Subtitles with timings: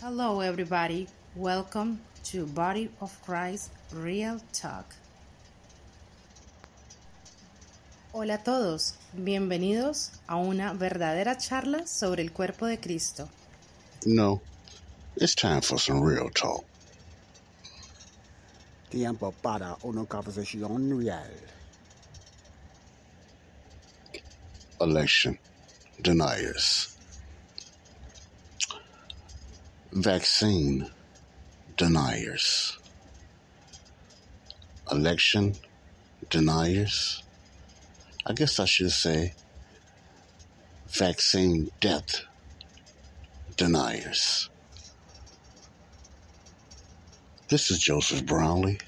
[0.00, 1.06] Hello, everybody.
[1.36, 4.96] Welcome to Body of Christ Real Talk.
[8.12, 13.28] Hola a todos, bienvenidos a una verdadera charla sobre el cuerpo de Cristo.
[14.04, 14.42] No,
[15.14, 16.64] it's time for some real talk.
[18.90, 21.30] Tiempo para una conversación real.
[24.80, 25.38] Election
[26.00, 26.96] deniers.
[29.92, 30.90] Vaccine
[31.76, 32.78] deniers.
[34.90, 35.54] Election
[36.30, 37.22] deniers.
[38.26, 39.34] I guess I should say
[40.88, 42.22] vaccine death
[43.56, 44.50] deniers.
[47.48, 48.78] This is Joseph Brownlee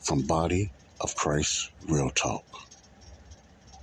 [0.00, 0.70] from Body
[1.00, 2.44] of Christ Real Talk.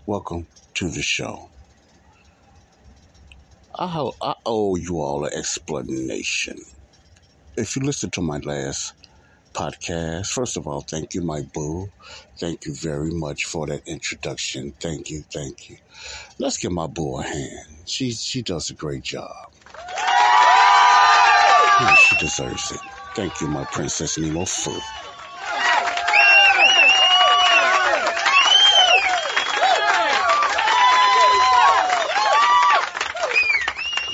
[0.05, 1.49] Welcome to the show.
[3.77, 6.57] I, I owe you all an explanation.
[7.55, 8.93] If you listen to my last
[9.53, 10.27] podcast.
[10.27, 11.87] First of all, thank you, my boo.
[12.37, 14.73] Thank you very much for that introduction.
[14.79, 15.77] Thank you, thank you.
[16.39, 17.67] Let's give my boo a hand.
[17.85, 19.31] She she does a great job.
[21.79, 22.81] Yeah, she deserves it.
[23.15, 24.71] Thank you, my princess Nemo Fu.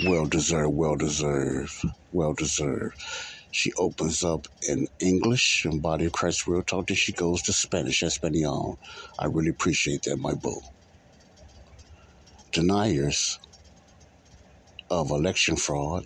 [0.05, 1.71] Well deserved, well deserved,
[2.11, 2.95] well deserved.
[3.51, 6.87] She opens up in English and Body of Christ Real Talk.
[6.87, 8.79] Then she goes to Spanish, Espanol.
[9.19, 10.61] I really appreciate that, my boo.
[12.51, 13.39] Deniers
[14.89, 16.05] of election fraud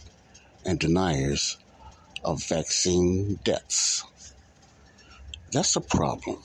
[0.65, 1.57] and deniers
[2.23, 4.03] of vaccine deaths.
[5.51, 6.37] That's a problem.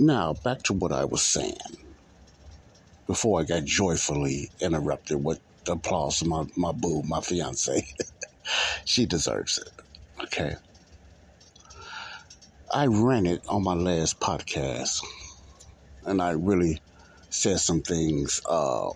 [0.00, 1.56] Now, back to what I was saying
[3.06, 7.86] before I got joyfully interrupted with the applause of my, my boo, my fiance.
[8.84, 9.68] she deserves it.
[10.24, 10.56] Okay.
[12.72, 15.02] I ranted on my last podcast,
[16.04, 16.80] and I really
[17.28, 18.90] said some things uh,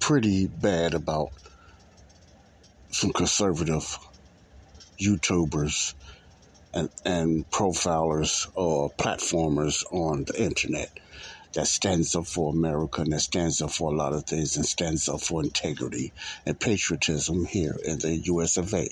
[0.00, 1.30] pretty bad about
[2.90, 3.98] some conservative
[4.98, 5.94] YouTubers
[6.72, 10.90] and, and profilers or platformers on the internet
[11.54, 14.66] that stands up for America and that stands up for a lot of things and
[14.66, 16.12] stands up for integrity
[16.46, 18.88] and patriotism here in the US of A.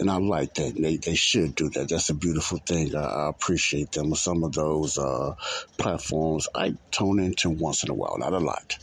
[0.00, 0.74] And I like that.
[0.74, 1.88] They, they should do that.
[1.88, 2.96] That's a beautiful thing.
[2.96, 4.14] I, I appreciate them.
[4.14, 5.34] Some of those uh,
[5.78, 8.76] platforms I tune into once in a while, not a lot.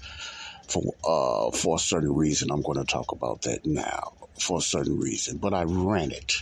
[0.69, 4.13] For, uh, for a certain reason, I'm going to talk about that now.
[4.39, 5.37] For a certain reason.
[5.37, 6.33] But I ran it.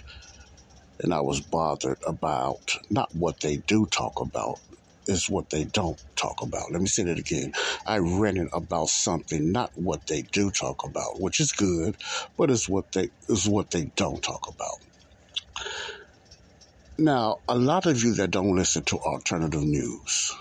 [1.02, 4.60] And I was bothered about not what they do talk about,
[5.10, 6.72] is what they don't talk about.
[6.72, 7.54] Let me say that again.
[7.88, 7.98] I
[8.38, 11.98] it about something, not what they do talk about, which is good,
[12.38, 14.80] but it's what they is what they don't talk about.
[17.00, 20.32] Now, a lot of you that don't listen to alternative news,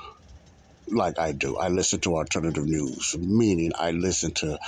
[0.88, 4.58] like I do, I listen to alternative news, meaning I listen to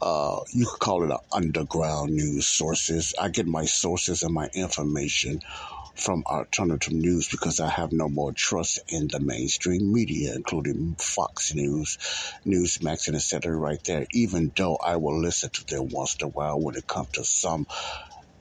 [0.00, 3.14] uh, you could call it an underground news sources.
[3.20, 5.40] I get my sources and my information
[5.98, 11.54] from alternative news because I have no more trust in the mainstream media, including Fox
[11.54, 11.98] News,
[12.46, 13.56] Newsmax, and etc.
[13.56, 16.86] right there, even though I will listen to them once in a while when it
[16.88, 17.66] comes to some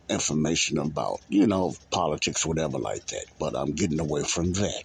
[0.09, 3.25] information about, you know, politics, whatever like that.
[3.40, 4.84] But I'm getting away from that.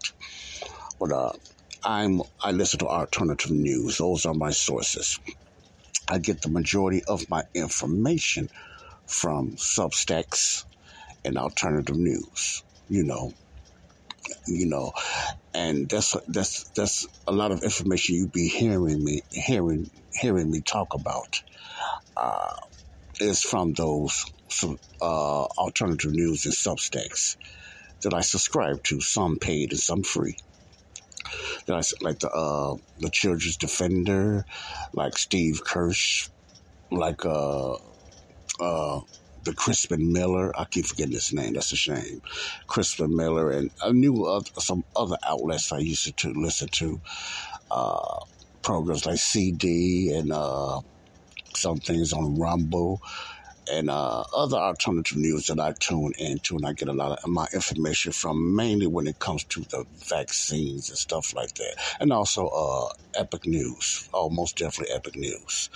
[1.01, 1.33] But uh,
[1.85, 3.99] I'm I listen to alternative news.
[3.99, 5.19] Those are my sources.
[6.11, 8.49] I get the majority of my information
[9.07, 10.65] from Substacks,
[11.25, 12.63] and alternative news.
[12.89, 13.33] You know,
[14.47, 14.93] you know,
[15.55, 20.61] and that's that's that's a lot of information you be hearing me hearing hearing me
[20.61, 21.43] talk about
[22.17, 22.55] uh,
[23.21, 24.25] is from those
[25.01, 27.37] uh, alternative news and Substacks
[28.03, 29.01] that I subscribe to.
[29.01, 30.37] Some paid and some free.
[31.67, 34.45] That I like the uh, the Children's Defender,
[34.93, 36.29] like Steve Kirsch,
[36.91, 37.75] like uh,
[38.61, 39.01] uh,
[39.45, 40.53] the Crispin Miller.
[40.59, 41.55] I keep forgetting his name.
[41.55, 42.23] That's a shame.
[42.67, 47.01] Crispin Miller and I knew of some other outlets I used to listen to.
[47.71, 48.25] Uh,
[48.63, 50.81] programs like CD and uh,
[51.55, 53.01] some things on Rumble
[53.71, 57.31] and uh, other alternative news that I tune into, and I get a lot of
[57.31, 62.13] my information from mainly when it comes to the vaccines and stuff like that, and
[62.13, 65.71] also uh, Epic News, oh, definitely Epic News.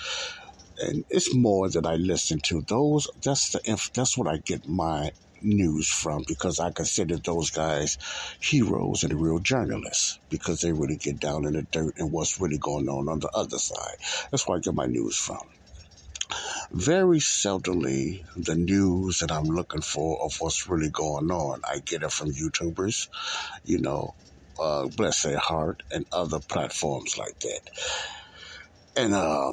[0.80, 2.60] And it's more that I listen to.
[2.62, 5.12] Those that's the that's what I get my
[5.42, 7.98] news from because I consider those guys
[8.40, 12.58] heroes and real journalists because they really get down in the dirt and what's really
[12.58, 13.96] going on on the other side.
[14.30, 15.46] That's where I get my news from
[16.72, 21.60] very seldomly the news that I'm looking for of what's really going on.
[21.64, 23.08] I get it from YouTubers,
[23.64, 24.14] you know,
[24.58, 27.60] uh, bless their heart, and other platforms like that.
[28.96, 29.52] And uh,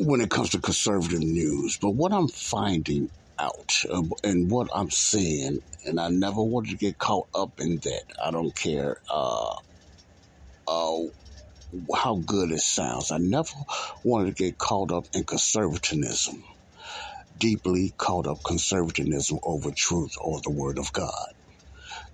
[0.00, 4.90] when it comes to conservative news, but what I'm finding out uh, and what I'm
[4.90, 8.04] seeing, and I never wanted to get caught up in that.
[8.24, 8.98] I don't care.
[9.10, 9.54] Uh,
[10.68, 10.98] uh,
[11.94, 13.10] how good it sounds.
[13.12, 13.48] I never
[14.04, 16.44] wanted to get caught up in conservatism,
[17.36, 21.12] deeply caught up conservatism over truth or the Word of God.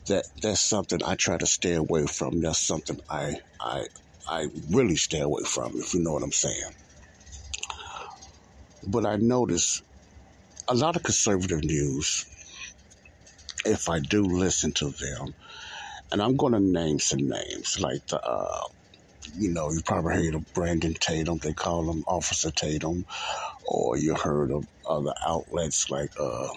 [0.09, 2.41] That that's something I try to stay away from.
[2.41, 3.87] That's something I I
[4.29, 6.73] I really stay away from, if you know what I'm saying.
[8.87, 9.83] But I notice
[10.69, 12.25] a lot of conservative news,
[13.65, 15.35] if I do listen to them,
[16.13, 18.61] and I'm going to name some names like the uh,
[19.35, 21.39] you know, you probably heard of Brandon Tatum.
[21.39, 23.05] They call him Officer Tatum.
[23.65, 26.49] Or you heard of other outlets like uh,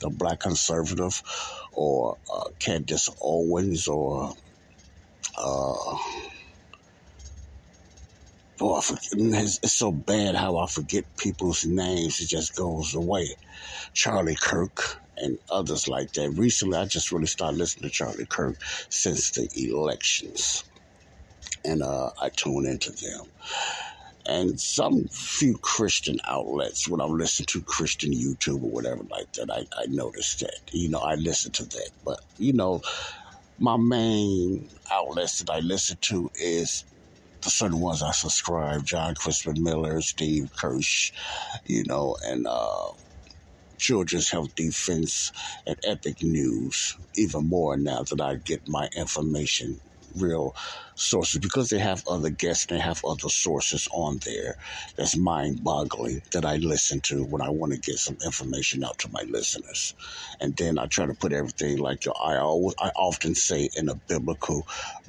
[0.00, 1.22] the Black Conservative
[1.72, 4.32] or uh, Candace Owens or.
[5.38, 5.96] Uh,
[8.64, 12.20] Oh, I forget, it's, so bad how I forget people's names.
[12.20, 13.34] It just goes away.
[13.92, 16.30] Charlie Kirk and others like that.
[16.30, 20.62] Recently, I just really started listening to Charlie Kirk since the elections
[21.64, 23.26] and uh, I tune into them.
[24.26, 29.50] And some few Christian outlets, when I'm listening to Christian YouTube or whatever like that,
[29.50, 30.60] I, I noticed that.
[30.70, 31.90] You know, I listen to that.
[32.04, 32.80] But, you know,
[33.58, 36.84] my main outlets that I listen to is
[37.42, 41.12] the certain ones I subscribe, John Christopher Miller, Steve Kirsch,
[41.66, 42.92] you know, and uh,
[43.78, 45.32] Children's Health Defense
[45.66, 49.80] and Epic News, even more now that I get my information
[50.16, 50.54] real
[50.94, 54.56] sources because they have other guests and they have other sources on there
[54.96, 58.98] that's mind boggling that I listen to when I want to get some information out
[58.98, 59.94] to my listeners.
[60.40, 63.94] And then I try to put everything like I always I often say in a
[63.94, 64.66] biblical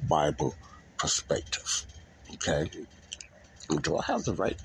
[0.08, 0.54] Bible
[0.98, 1.86] perspective.
[2.46, 2.70] Okay.
[3.80, 4.60] Do I have the right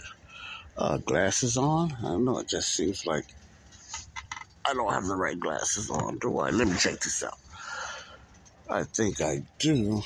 [0.77, 1.93] uh, glasses on?
[1.99, 2.39] I don't know.
[2.39, 3.23] It just seems like
[4.65, 6.49] I don't have the right glasses on, do I?
[6.49, 7.37] Let me check this out.
[8.69, 10.03] I think I do.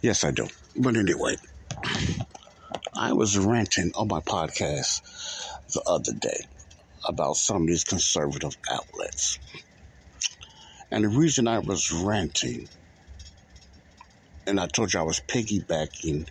[0.00, 0.46] Yes, I do.
[0.76, 1.36] But anyway,
[2.94, 5.02] I was ranting on my podcast
[5.74, 6.46] the other day
[7.06, 9.40] about some of these conservative outlets.
[10.92, 12.68] And the reason I was ranting,
[14.48, 16.26] and I told you I was piggybacking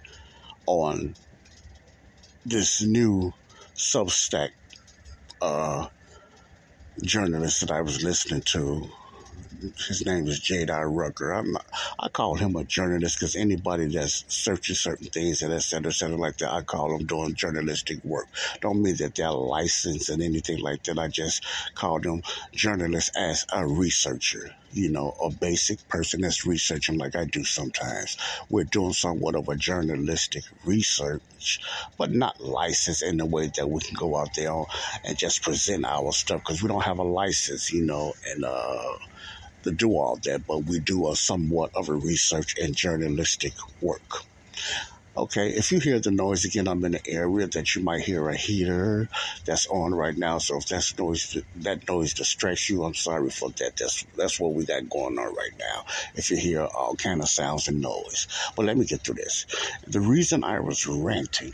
[0.66, 1.16] on
[2.46, 3.32] this new
[3.76, 4.50] Substack
[5.40, 5.88] uh,
[7.04, 8.90] journalist that I was listening to
[9.88, 10.72] his name is J.D.
[10.72, 11.32] Rucker.
[11.32, 11.66] I'm not,
[12.00, 15.96] I call him a journalist because anybody that's searching certain things and et cetera, et
[15.96, 18.28] cetera, like that, I call them doing journalistic work.
[18.62, 21.00] Don't mean that they're licensed and anything like that.
[21.00, 22.22] I just call them
[22.54, 28.18] journalists as a researcher, you know, a basic person that's researching like I do sometimes.
[28.50, 31.60] We're doing somewhat of a journalistic research,
[31.98, 34.52] but not licensed in the way that we can go out there
[35.04, 38.94] and just present our stuff because we don't have a license, you know, and, uh,
[39.68, 44.24] to do all that, but we do a somewhat of a research and journalistic work.
[45.16, 48.30] Okay, if you hear the noise again, I'm in an area that you might hear
[48.30, 49.10] a heater
[49.46, 50.38] that's on right now.
[50.38, 53.78] So if that's noise, that noise distracts you, I'm sorry for that.
[53.78, 55.86] That's that's what we got going on right now.
[56.14, 59.48] If you hear all kind of sounds and noise, but let me get through this.
[59.88, 61.52] The reason I was ranting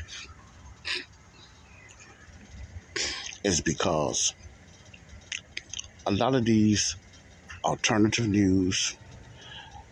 [3.45, 4.33] is because
[6.05, 6.97] a lot of these
[7.63, 8.95] alternative news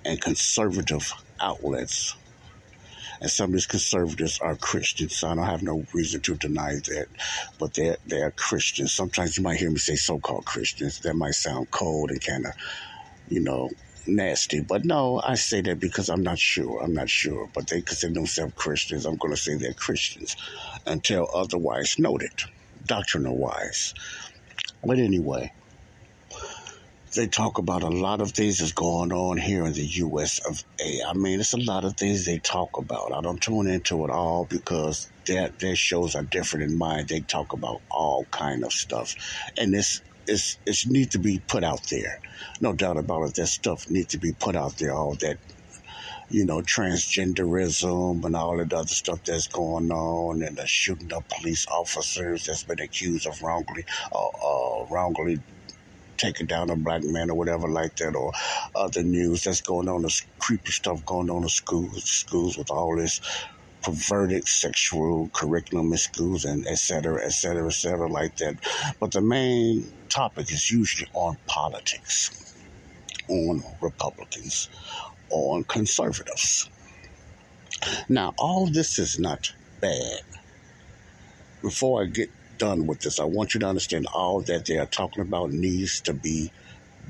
[0.06, 2.16] and conservative outlets.
[3.20, 6.74] And some of these conservatives are Christians, so I don't have no reason to deny
[6.74, 7.08] that.
[7.60, 8.94] But they're, they're Christians.
[8.94, 11.00] Sometimes you might hear me say so called Christians.
[11.02, 12.54] That might sound cold and kind of,
[13.28, 13.70] you know,
[14.08, 14.62] nasty.
[14.62, 16.82] But no, I say that because I'm not sure.
[16.84, 17.48] I'm not sure.
[17.54, 19.06] But they consider themselves Christians.
[19.06, 20.36] I'm going to say they're Christians
[20.88, 22.32] until otherwise noted,
[22.88, 23.94] doctrinal wise.
[24.84, 25.54] But anyway,
[27.14, 30.40] they talk about a lot of things that's going on here in the U.S.
[30.48, 31.02] of A.
[31.08, 33.14] I mean, it's a lot of things they talk about.
[33.14, 37.06] I don't tune into it all because their their shows are different in mine.
[37.08, 39.16] They talk about all kind of stuff,
[39.58, 42.22] and this is it's need to be put out there.
[42.62, 43.36] No doubt about it.
[43.36, 44.94] That stuff needs to be put out there.
[44.94, 45.38] All that
[46.30, 51.28] you know, transgenderism and all that other stuff that's going on, and the shooting of
[51.28, 55.42] police officers that's been accused of wrongly, uh, uh, wrongly
[56.22, 58.32] taking down a black man or whatever like that, or
[58.76, 62.96] other news that's going on, the creepy stuff going on in schools, schools with all
[62.96, 63.20] this
[63.84, 68.56] perverted sexual curriculum in schools and et cetera, et cetera, et cetera, like that.
[69.00, 72.54] But the main topic is usually on politics,
[73.28, 74.70] on Republicans,
[75.32, 76.70] on conservatives.
[78.08, 80.22] Now, all this is not bad.
[81.64, 82.30] Before I get
[82.62, 86.00] done with this, I want you to understand all that they are talking about needs
[86.02, 86.52] to be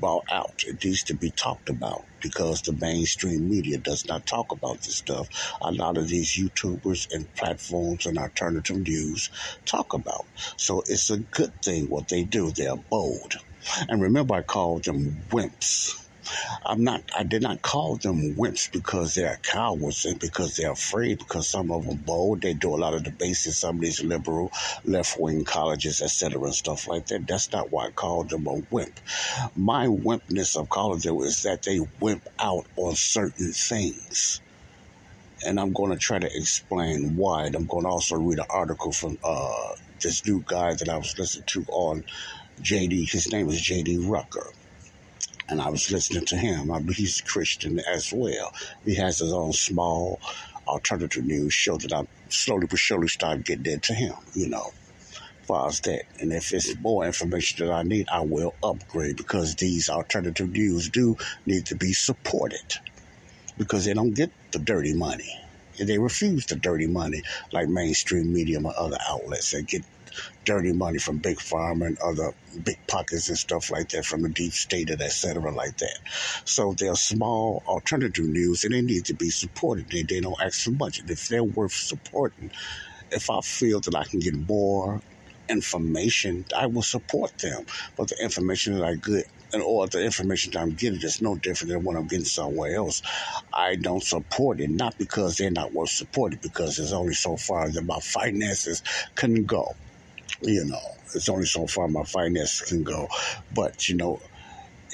[0.00, 0.64] brought out.
[0.66, 4.96] It needs to be talked about because the mainstream media does not talk about this
[4.96, 5.28] stuff.
[5.60, 9.28] A lot of these YouTubers and platforms and alternative news
[9.66, 10.24] talk about.
[10.56, 12.50] So it's a good thing what they do.
[12.50, 13.34] They're bold.
[13.90, 16.01] And remember, I called them wimps
[16.66, 17.02] I'm not.
[17.16, 21.18] I did not call them wimps because they're cowards and because they're afraid.
[21.18, 22.42] Because some of them bold.
[22.42, 24.52] They do a lot of debates in some of these liberal,
[24.84, 27.26] left wing colleges, etc., and stuff like that.
[27.26, 29.00] That's not why I called them a wimp.
[29.56, 34.40] My wimpness of calling them is that they wimp out on certain things
[35.44, 37.46] and I'm going to try to explain why.
[37.46, 40.96] And I'm going to also read an article from uh, this new guy that I
[40.96, 42.04] was listening to on
[42.60, 43.10] JD.
[43.10, 44.46] His name is JD Rucker
[45.52, 46.70] and I was listening to him.
[46.70, 48.54] I mean, he's a Christian as well.
[48.86, 50.18] He has his own small
[50.66, 54.72] alternative news show that I'm slowly but surely starting getting into him, you know,
[55.12, 56.04] as far as that.
[56.18, 60.88] And if it's more information that I need, I will upgrade because these alternative news
[60.88, 62.78] do need to be supported
[63.58, 65.38] because they don't get the dirty money.
[65.78, 69.50] And they refuse the dirty money like mainstream media or other outlets.
[69.50, 69.84] that get
[70.44, 72.32] dirty money from big pharma and other
[72.64, 75.98] big pockets and stuff like that from the deep state and et cetera like that.
[76.44, 79.90] So they're small alternative news and they need to be supported.
[79.90, 80.98] They, they don't ask for much.
[80.98, 82.50] And if they're worth supporting,
[83.10, 85.00] if I feel that I can get more
[85.48, 87.66] information, I will support them.
[87.96, 91.36] But the information that I get and all the information that I'm getting is no
[91.36, 93.02] different than what I'm getting somewhere else.
[93.52, 97.68] I don't support it, not because they're not worth supporting, because there's only so far
[97.68, 98.82] that my finances
[99.14, 99.74] can go
[100.42, 100.80] you know,
[101.14, 103.08] it's only so far my finances can go.
[103.54, 104.20] But, you know,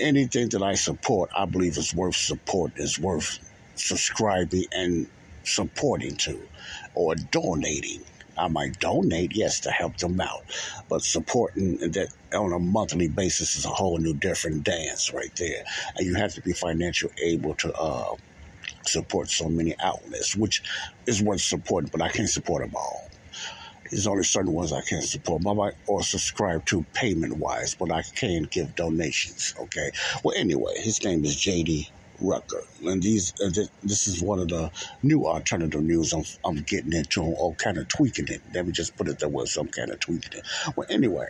[0.00, 3.38] anything that I support, I believe is worth support, is worth
[3.75, 5.09] subscribing and
[5.45, 6.40] supporting to
[6.95, 8.02] or donating.
[8.37, 10.45] I might donate, yes, to help them out,
[10.88, 15.64] but supporting that on a monthly basis is a whole new different dance right there.
[15.97, 18.14] And you have to be financially able to uh,
[18.87, 20.62] support so many outlets, which
[21.07, 23.08] is worth supporting, but I can't support them all.
[23.90, 25.42] There's only certain ones I can support.
[25.49, 29.54] I might or subscribe to payment wise, but I can give donations.
[29.61, 29.90] Okay.
[30.25, 31.90] Well, anyway, his name is JD
[32.21, 34.71] Rucker, and these uh, th- this is one of the
[35.02, 38.42] new alternative news I'm, I'm getting into or kind of tweaking it.
[38.54, 39.47] Let me just put it that way.
[39.47, 40.45] Some kind of tweaking it.
[40.76, 41.26] Well, anyway,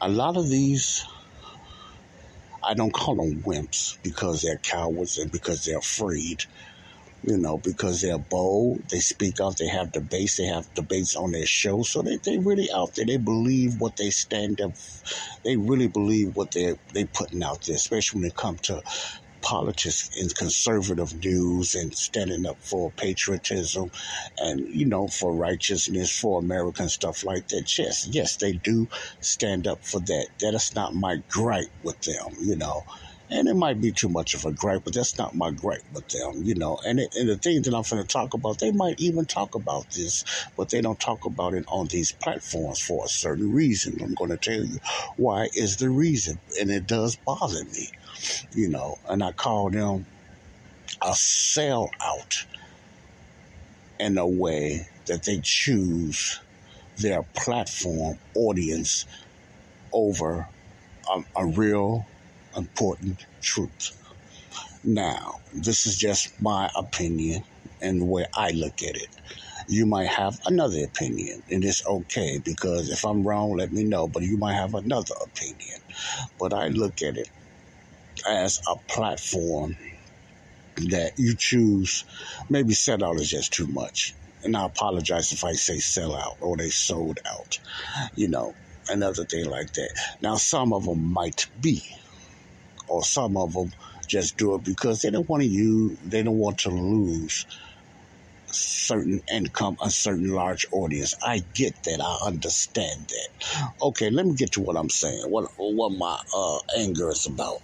[0.00, 1.04] a lot of these
[2.64, 6.44] I don't call them wimps because they're cowards and because they're afraid
[7.24, 11.32] you know, because they're bold, they speak out, they have debates, they have debates on
[11.32, 13.06] their show, so they they really out there.
[13.06, 14.72] They believe what they stand up.
[15.44, 18.82] They really believe what they they putting out there, especially when it comes to
[19.42, 23.90] politics and conservative news and standing up for patriotism
[24.38, 27.78] and you know for righteousness for American stuff like that.
[27.78, 28.88] Yes, yes, they do
[29.20, 30.28] stand up for that.
[30.40, 32.84] That is not my gripe with them, you know
[33.32, 36.06] and it might be too much of a gripe, but that's not my gripe with
[36.08, 36.78] them, you know.
[36.86, 39.54] And, it, and the things that I'm going to talk about, they might even talk
[39.54, 40.24] about this,
[40.56, 43.98] but they don't talk about it on these platforms for a certain reason.
[44.02, 44.78] I'm going to tell you
[45.16, 47.88] why is the reason, and it does bother me,
[48.54, 48.98] you know.
[49.08, 50.04] And I call them
[51.00, 52.44] a sellout
[53.98, 56.38] in a way that they choose
[56.98, 59.06] their platform audience
[59.92, 60.46] over
[61.10, 62.06] a, a real
[62.56, 63.96] important truth.
[64.84, 67.44] Now, this is just my opinion
[67.80, 69.08] and the way I look at it.
[69.68, 74.08] You might have another opinion, and it's okay because if I'm wrong, let me know.
[74.08, 75.80] But you might have another opinion.
[76.38, 77.30] But I look at it
[78.28, 79.76] as a platform
[80.76, 82.04] that you choose.
[82.50, 84.14] Maybe set out is just too much.
[84.44, 87.60] And I apologize if I say sell out or they sold out.
[88.16, 88.54] You know,
[88.88, 89.90] another thing like that.
[90.20, 91.84] Now, some of them might be,
[92.92, 93.72] or some of them
[94.06, 97.46] just do it because they don't want to use, they don't want to lose
[98.46, 101.14] certain income, a certain large audience.
[101.24, 102.00] I get that.
[102.02, 103.74] I understand that.
[103.80, 105.22] Okay, let me get to what I'm saying.
[105.30, 107.62] What what my uh, anger is about.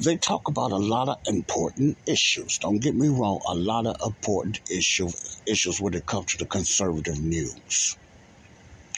[0.00, 2.58] They talk about a lot of important issues.
[2.58, 3.40] Don't get me wrong.
[3.48, 5.08] A lot of important issue,
[5.44, 7.96] issues when it comes to the conservative news.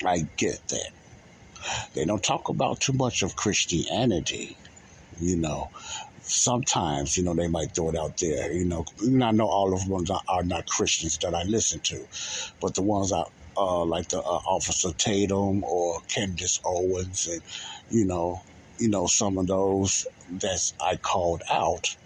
[0.04, 0.90] I get that.
[1.94, 4.56] They don't talk about too much of Christianity,
[5.18, 5.70] you know
[6.22, 8.52] sometimes, you know, they might throw it out there.
[8.52, 12.06] You know, I know all of them are not Christians that I listen to,
[12.60, 13.24] but the ones I
[13.56, 17.42] uh, like the uh, Officer Tatum or Candace Owens, and
[17.90, 18.42] you know,
[18.78, 21.96] you know some of those that I called out.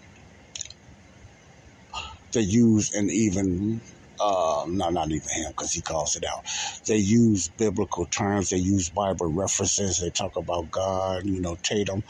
[2.31, 3.79] They use and even
[4.19, 6.45] uh, no, not even him, because he calls it out.
[6.87, 8.49] They use biblical terms.
[8.49, 9.99] They use Bible references.
[9.99, 11.25] They talk about God.
[11.25, 12.01] You know, Tatum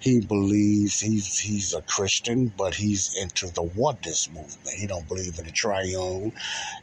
[0.00, 4.76] he believes he's he's a Christian, but he's into the oneness movement.
[4.78, 6.32] He don't believe in the triune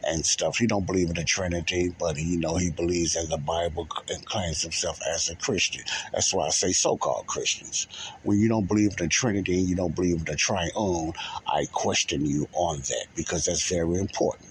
[0.03, 0.57] and stuff.
[0.57, 3.87] He don't believe in the Trinity, but he, you know he believes in the Bible
[4.09, 5.83] and claims himself as a Christian.
[6.13, 7.87] That's why I say so-called Christians.
[8.23, 11.13] When you don't believe in the Trinity you don't believe in the triune,
[11.47, 14.50] I question you on that because that's very important.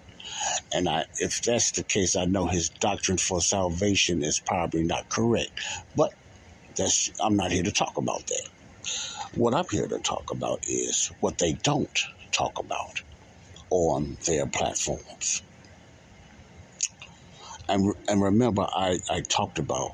[0.72, 5.08] And I, if that's the case, I know his doctrine for salvation is probably not
[5.08, 5.50] correct.
[5.96, 6.14] But
[6.76, 8.48] that's I'm not here to talk about that.
[9.34, 11.98] What I'm here to talk about is what they don't
[12.32, 13.02] talk about
[13.70, 15.42] on their platforms.
[17.68, 19.92] And, and remember, I, I talked about,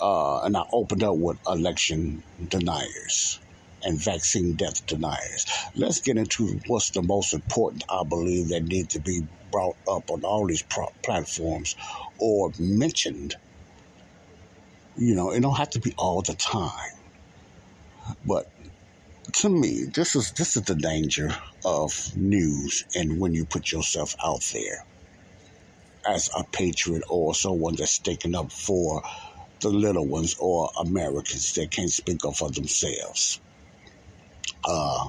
[0.00, 3.40] uh, and I opened up with election deniers
[3.84, 5.46] and vaccine death deniers.
[5.74, 10.10] Let's get into what's the most important, I believe, that needs to be brought up
[10.10, 11.76] on all these pro- platforms
[12.18, 13.36] or mentioned.
[14.96, 16.96] You know, it don't have to be all the time.
[18.26, 18.50] But
[19.34, 21.30] to me, this is this is the danger
[21.64, 24.84] of news and when you put yourself out there
[26.06, 29.02] as a patriot or someone that's sticking up for
[29.60, 33.40] the little ones or Americans that can't speak up for themselves.
[34.64, 35.08] Uh,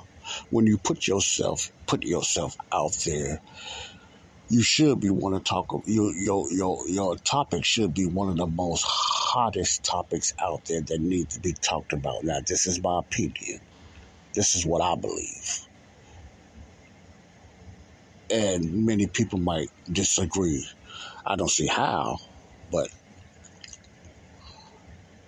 [0.50, 3.42] when you put yourself put yourself out there,
[4.50, 5.84] you should be want to talk.
[5.86, 10.82] Your your your your topic should be one of the most hottest topics out there
[10.82, 12.24] that need to be talked about.
[12.24, 13.60] Now, this is my opinion.
[14.34, 15.68] This is what I believe.
[18.32, 20.68] And many people might disagree.
[21.26, 22.18] I don't see how,
[22.72, 22.90] but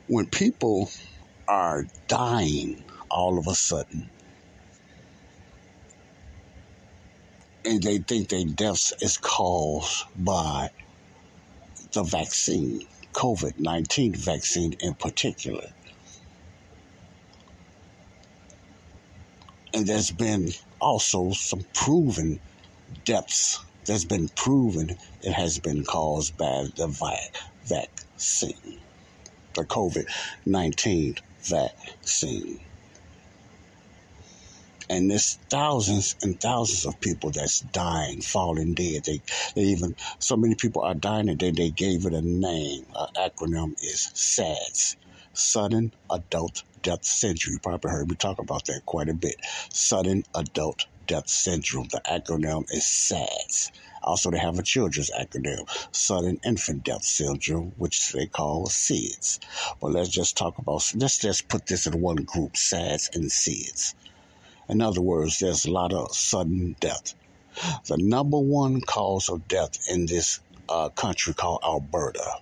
[0.07, 0.89] when people
[1.47, 4.09] are dying all of a sudden,
[7.65, 10.69] and they think their deaths is caused by
[11.91, 12.85] the vaccine.
[13.13, 15.69] COVID 19 vaccine in particular.
[19.73, 22.39] And there's been also some proven
[23.05, 26.87] deaths that's been proven it has been caused by the
[27.65, 28.79] vaccine,
[29.53, 30.05] the COVID
[30.45, 32.59] 19 vaccine.
[34.91, 39.05] And there's thousands and thousands of people that's dying, falling dead.
[39.05, 39.21] They,
[39.55, 42.85] they even, so many people are dying and they, they gave it a name.
[42.93, 44.97] An acronym is SADS,
[45.31, 47.53] Sudden Adult Death Syndrome.
[47.53, 49.37] You probably heard me talk about that quite a bit.
[49.71, 51.87] Sudden Adult Death Syndrome.
[51.89, 53.71] The acronym is SADS.
[54.03, 59.39] Also, they have a children's acronym, Sudden Infant Death Syndrome, which they call SIDS.
[59.79, 63.93] But let's just talk about, let's just put this in one group, SADS and SIDS.
[64.71, 67.13] In other words, there's a lot of sudden death.
[67.87, 72.39] The number one cause of death in this uh, country called Alberta.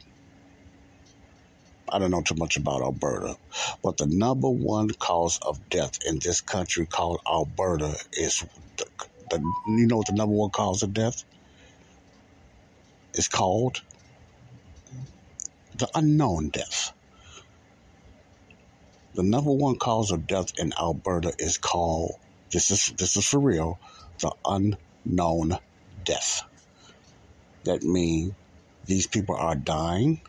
[1.91, 3.35] I don't know too much about Alberta,
[3.83, 8.45] but the number one cause of death in this country called Alberta is
[8.77, 8.85] the,
[9.31, 11.23] the you know what the number one cause of death
[13.15, 13.81] is called?
[15.77, 16.93] The unknown death.
[19.19, 22.13] The number one cause of death in Alberta is called
[22.51, 23.77] this is this is for real,
[24.19, 25.58] the unknown
[26.05, 26.43] death.
[27.65, 28.32] That means
[28.86, 30.21] these people are dying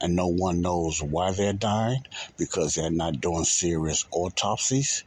[0.00, 2.06] and no one knows why they're dying
[2.38, 5.04] because they're not doing serious autopsies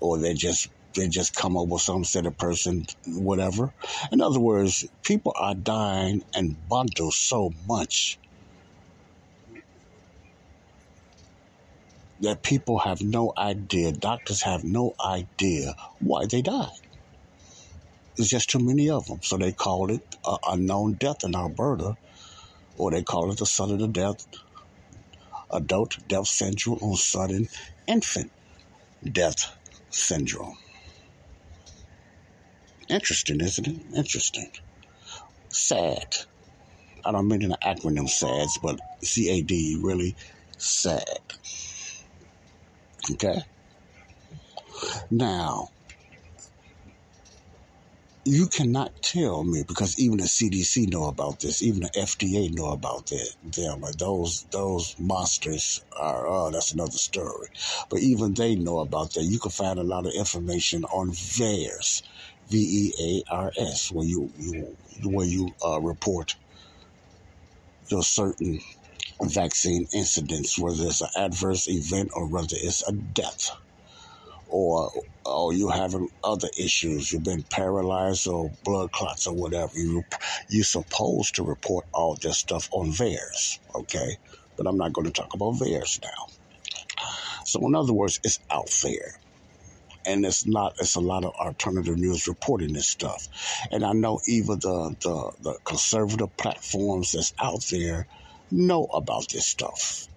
[0.00, 3.72] or they just they just come up with some set of person whatever
[4.10, 8.18] in other words people are dying and bundles so much
[12.20, 16.70] that people have no idea, doctors have no idea why they died.
[18.16, 19.20] There's just too many of them.
[19.22, 21.96] So they called it a unknown death in Alberta,
[22.76, 24.26] or they call it the sudden death,
[25.50, 27.48] adult death syndrome, or sudden
[27.86, 28.30] infant
[29.10, 29.56] death
[29.90, 30.56] syndrome.
[32.88, 33.80] Interesting, isn't it?
[33.96, 34.50] Interesting.
[35.48, 36.16] Sad.
[37.04, 40.16] I don't mean the acronym SADS, but C-A-D, really
[40.56, 41.04] sad.
[43.12, 43.42] Okay?
[45.10, 45.70] Now,
[48.24, 52.72] you cannot tell me because even the CDC know about this, even the FDA know
[52.72, 53.34] about that.
[53.44, 57.48] Them those those monsters are oh, that's another story.
[57.90, 59.24] But even they know about that.
[59.24, 62.02] You can find a lot of information on VAERS,
[62.48, 66.34] V E A R S, where you you where you uh, report
[67.88, 68.60] your certain
[69.22, 73.50] vaccine incidents, whether it's an adverse event or whether it's a death
[74.46, 74.90] or
[75.26, 80.02] or you having other issues, you've been paralyzed or blood clots or whatever, you
[80.48, 84.16] you're supposed to report all this stuff on VAERS, okay?
[84.56, 86.26] But I'm not going to talk about VAERS now.
[87.46, 89.12] So in other words, it's out there.
[90.06, 93.26] And it's not it's a lot of alternative news reporting this stuff.
[93.70, 98.06] And I know even the the, the conservative platforms that's out there
[98.50, 100.08] know about this stuff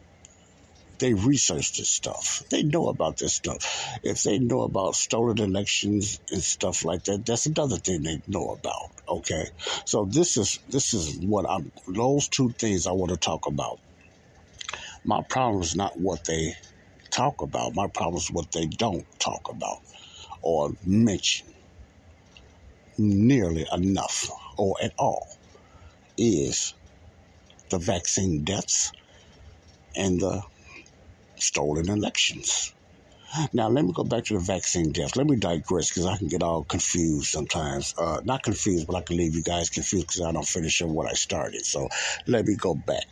[0.99, 2.43] they research this stuff.
[2.49, 3.99] They know about this stuff.
[4.03, 8.49] If they know about stolen elections and stuff like that, that's another thing they know
[8.49, 8.91] about.
[9.07, 9.45] Okay,
[9.85, 11.71] so this is this is what I'm.
[11.87, 13.79] Those two things I want to talk about.
[15.05, 16.53] My problem is not what they
[17.09, 17.75] talk about.
[17.75, 19.77] My problem is what they don't talk about
[20.41, 21.47] or mention
[22.97, 25.27] nearly enough or at all.
[26.17, 26.73] Is
[27.69, 28.91] the vaccine deaths
[29.95, 30.41] and the
[31.37, 32.73] stolen elections.
[33.53, 35.15] Now, let me go back to the vaccine deaths.
[35.15, 37.93] Let me digress because I can get all confused sometimes.
[37.97, 40.89] Uh, not confused, but I can leave you guys confused because I don't finish up
[40.89, 41.65] what I started.
[41.65, 41.89] So
[42.27, 43.05] let me go back.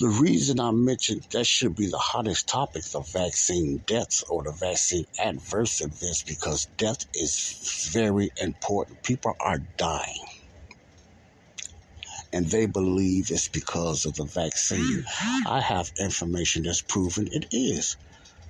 [0.00, 4.52] The reason I mentioned that should be the hottest topic, the vaccine deaths or the
[4.58, 9.02] vaccine adverse events, because death is very important.
[9.04, 10.26] People are dying
[12.32, 15.04] and they believe it's because of the vaccine.
[15.46, 17.96] I have information that's proven it is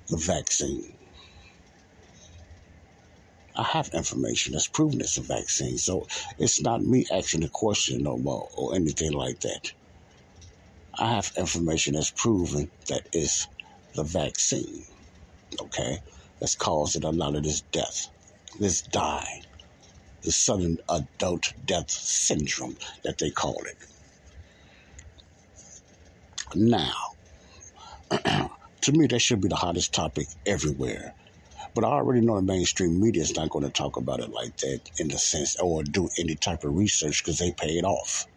[0.07, 0.93] the vaccine.
[3.55, 5.77] I have information that's proven it's a vaccine.
[5.77, 6.07] So
[6.39, 9.71] it's not me asking a question no more or anything like that.
[10.97, 13.47] I have information that's proven that it's
[13.95, 14.85] the vaccine.
[15.59, 15.99] Okay?
[16.39, 18.09] That's causing a lot of this death,
[18.59, 19.43] this dying
[20.23, 23.77] the sudden adult death syndrome that they call it.
[26.55, 26.93] Now,
[28.81, 31.15] to me, that should be the hottest topic everywhere.
[31.75, 34.57] But I already know the mainstream media is not going to talk about it like
[34.57, 38.27] that in the sense or do any type of research because they pay it off.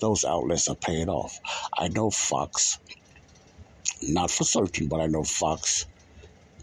[0.00, 1.38] Those outlets are paying off.
[1.76, 2.78] I know Fox,
[4.02, 5.86] not for certain, but I know Fox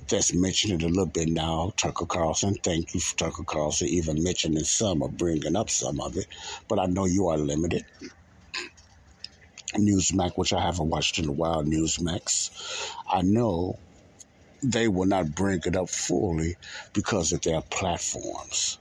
[0.07, 1.73] that's mentioned it a little bit now.
[1.75, 6.27] Tucker Carlson, thank you Tucker Carlson even mentioning some or bringing up some of it,
[6.67, 7.85] but I know you are limited.
[9.73, 13.77] Newsmax, which I haven't watched in a while, Newsmax, I know
[14.63, 16.55] they will not bring it up fully
[16.93, 18.77] because of their platforms.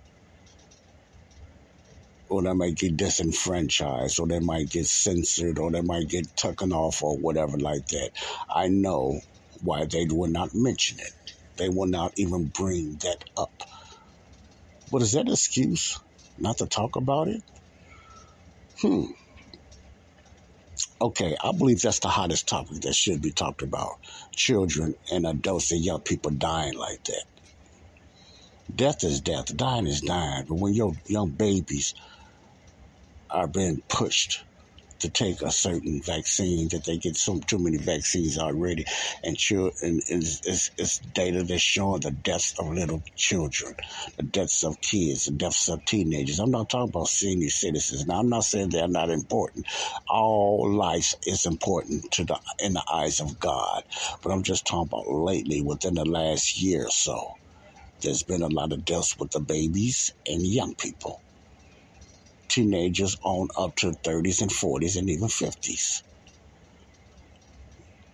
[2.28, 6.72] Or they might get disenfranchised, or they might get censored, or they might get taken
[6.72, 8.10] off, or whatever like that.
[8.52, 9.20] I know
[9.64, 11.12] why they will not mention it.
[11.56, 13.62] They will not even bring that up.
[14.92, 15.98] But is that an excuse
[16.38, 17.42] not to talk about it?
[18.80, 19.06] Hmm.
[21.00, 23.92] Okay, I believe that's the hottest topic that should be talked about.
[24.34, 27.24] Children and adults and young people dying like that.
[28.74, 30.46] Death is death, dying is dying.
[30.48, 31.94] But when your young babies
[33.30, 34.44] are being pushed
[35.04, 38.86] to take a certain vaccine that they get some too many vaccines already
[39.22, 39.72] and children
[40.08, 43.74] it's, it's, it's data that's showing the deaths of little children
[44.16, 46.40] the deaths of kids the deaths of teenagers.
[46.40, 48.06] I'm not talking about senior citizens.
[48.06, 49.66] Now i'm not saying they're not important.
[50.08, 53.84] All life is important to the in the eyes of god.
[54.22, 57.34] But i'm just talking about lately within the last year or so
[58.02, 61.23] there's been a lot of deaths with the babies and young people
[62.54, 66.02] teenagers on up to 30s and 40s and even 50s.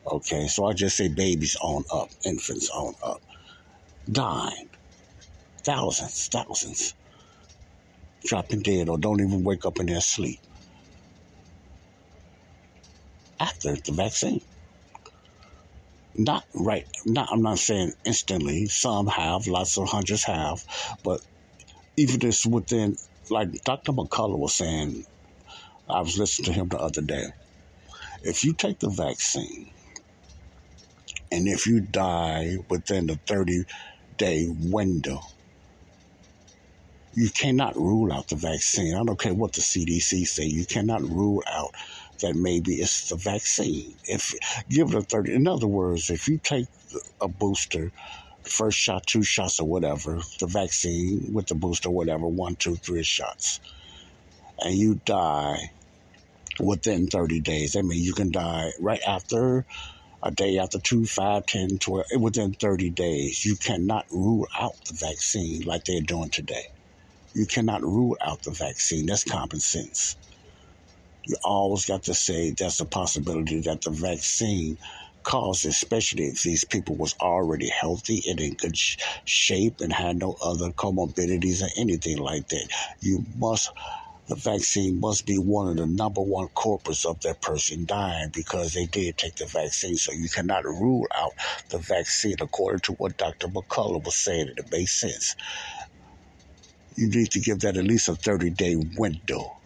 [0.06, 3.20] Okay, so I just say babies on up, infants on up,
[4.10, 4.70] dying,
[5.62, 6.94] thousands, thousands,
[8.24, 10.40] dropping dead or don't even wake up in their sleep
[13.38, 14.40] after the vaccine.
[16.14, 18.66] Not right, not, I'm not saying instantly.
[18.66, 20.64] Some have, lots of hundreds have,
[21.04, 21.20] but
[21.96, 22.96] even this within,
[23.30, 23.92] like Dr.
[23.92, 25.06] McCullough was saying,
[25.88, 27.26] I was listening to him the other day.
[28.22, 29.70] If you take the vaccine
[31.32, 33.64] and if you die within the 30
[34.16, 35.20] day window,
[37.14, 38.94] you cannot rule out the vaccine.
[38.94, 40.44] I don't care what the CDC say.
[40.44, 41.70] You cannot rule out
[42.20, 43.94] that maybe it's the vaccine.
[44.04, 44.34] If
[44.68, 46.66] give it a 30, in other words, if you take
[47.20, 47.90] a booster,
[48.44, 53.02] first shot, two shots, or whatever, the vaccine with the booster, whatever, one, two, three
[53.02, 53.60] shots,
[54.60, 55.70] and you die
[56.60, 59.64] within 30 days, I mean, you can die right after
[60.22, 63.44] a day after two, five, ten, twelve, within 30 days.
[63.44, 66.66] You cannot rule out the vaccine like they're doing today.
[67.32, 69.06] You cannot rule out the vaccine.
[69.06, 70.16] That's common sense.
[71.26, 74.78] You always got to say there's a possibility that the vaccine
[75.22, 80.18] causes, especially if these people was already healthy and in good sh- shape and had
[80.18, 82.68] no other comorbidities or anything like that.
[83.00, 83.70] You must
[84.28, 88.74] the vaccine must be one of the number one corpus of that person dying because
[88.74, 89.96] they did take the vaccine.
[89.96, 91.32] So you cannot rule out
[91.70, 93.48] the vaccine according to what Dr.
[93.48, 94.52] McCullough was saying.
[94.56, 95.34] It makes sense.
[96.96, 99.59] You need to give that at least a 30 day window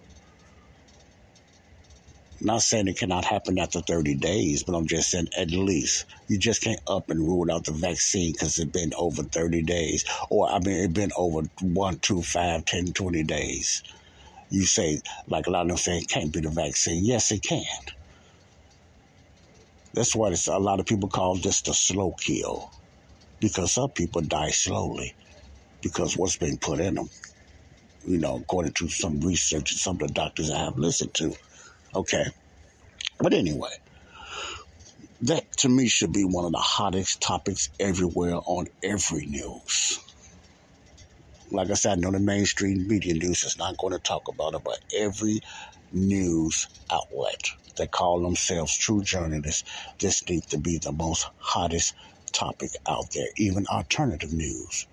[2.45, 6.05] not saying it cannot happen after 30 days, but I'm just saying at least.
[6.29, 10.05] You just can't up and rule out the vaccine because it's been over 30 days.
[10.31, 13.83] Or, I mean, it's been over 1, 2, 5, 10, 20 days.
[14.51, 17.05] You say, like a lot of them say, it can't be the vaccine.
[17.05, 17.65] Yes, it can.
[19.95, 22.71] That's why a lot of people call this the slow kill.
[23.41, 25.15] Because some people die slowly
[25.83, 27.09] because what's being put in them.
[28.07, 31.35] You know, according to some research and some of the doctors I have listened to.
[31.95, 32.25] Okay.
[33.19, 33.71] But anyway,
[35.23, 40.01] that to me should be one of the hottest topics everywhere on every news.
[41.51, 44.55] Like I said, I know the mainstream media news is not going to talk about
[44.55, 45.41] it, but every
[45.93, 49.65] news outlet that call themselves true journalists,
[50.01, 51.95] this needs to be the most hottest
[52.33, 54.87] topic out there, even alternative news.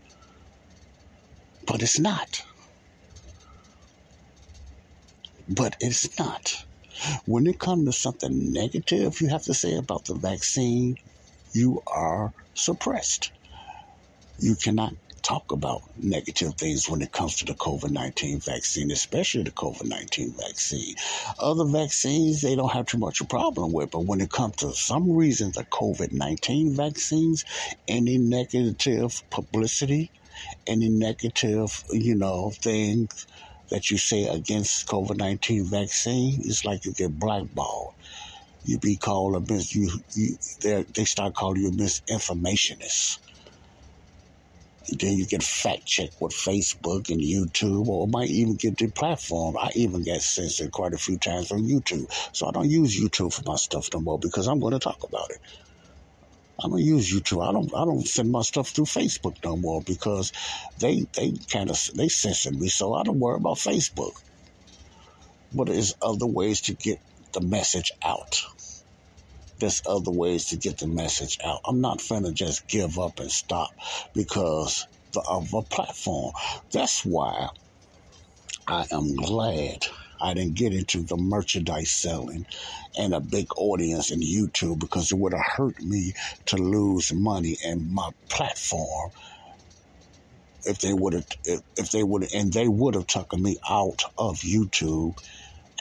[1.66, 2.44] But it's not.
[5.50, 6.66] But it's not.
[7.26, 10.98] When it comes to something negative you have to say about the vaccine,
[11.54, 13.32] you are suppressed.
[14.40, 19.44] You cannot talk about negative things when it comes to the COVID 19 vaccine, especially
[19.44, 20.96] the COVID 19 vaccine.
[21.40, 24.74] Other vaccines, they don't have too much a problem with, but when it comes to
[24.74, 27.46] some reason the COVID 19 vaccines,
[27.88, 30.12] any negative publicity,
[30.68, 33.28] any negative, you know, things
[33.72, 37.96] that you say against COVID nineteen vaccine, it's like you get blackballed.
[38.64, 43.18] You be called a mis you you they start calling you a misinformationist.
[44.90, 49.56] Then you get fact checked with Facebook and YouTube, or might even get the platform.
[49.58, 53.34] I even get censored quite a few times on YouTube, so I don't use YouTube
[53.34, 55.40] for my stuff no more because I'm going to talk about it.
[56.64, 57.48] I'm gonna use YouTube.
[57.48, 60.32] I don't I don't send my stuff through Facebook no more because
[60.80, 64.14] they they kind of they censor me, so I don't worry about Facebook.
[65.54, 67.00] But there's other ways to get
[67.34, 68.44] the message out.
[69.60, 71.62] There's other ways to get the message out.
[71.66, 73.72] I'm not finna just give up and stop
[74.14, 74.88] because
[75.28, 76.34] of a platform.
[76.72, 77.50] That's why
[78.68, 79.86] I am glad
[80.22, 82.46] I didn't get into the merchandise selling
[82.98, 86.14] and a big audience in YouTube because it would have hurt me
[86.48, 89.12] to lose money and my platform
[90.66, 94.04] if they would have if, if they would and they would have taken me out
[94.18, 95.18] of YouTube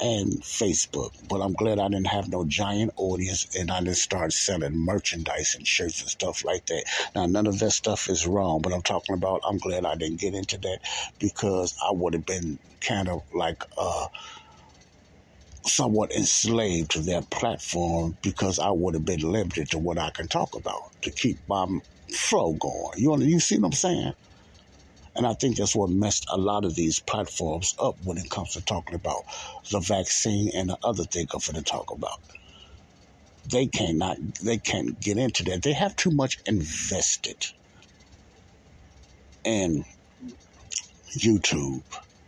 [0.00, 1.12] and Facebook.
[1.28, 5.54] But I'm glad I didn't have no giant audience and I didn't start selling merchandise
[5.54, 6.84] and shirts and stuff like that.
[7.14, 10.20] Now, none of that stuff is wrong, but I'm talking about I'm glad I didn't
[10.20, 10.78] get into that
[11.18, 14.06] because I would have been kind of like uh,
[15.66, 20.28] somewhat enslaved to their platform because I would have been limited to what I can
[20.28, 21.66] talk about to keep my
[22.08, 22.98] flow going.
[22.98, 24.14] You, you see what I'm saying?
[25.16, 28.52] And I think that's what messed a lot of these platforms up when it comes
[28.52, 29.24] to talking about
[29.70, 32.20] the vaccine and the other thing I'm going to talk about.
[33.48, 35.62] They cannot, they can't get into that.
[35.62, 37.46] They have too much invested
[39.44, 39.84] in
[41.10, 41.82] YouTube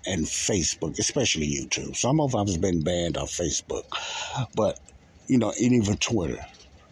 [0.06, 1.96] and Facebook, especially YouTube.
[1.96, 3.84] Some of them has been banned on Facebook,
[4.56, 4.80] but
[5.28, 6.44] you know, and even Twitter.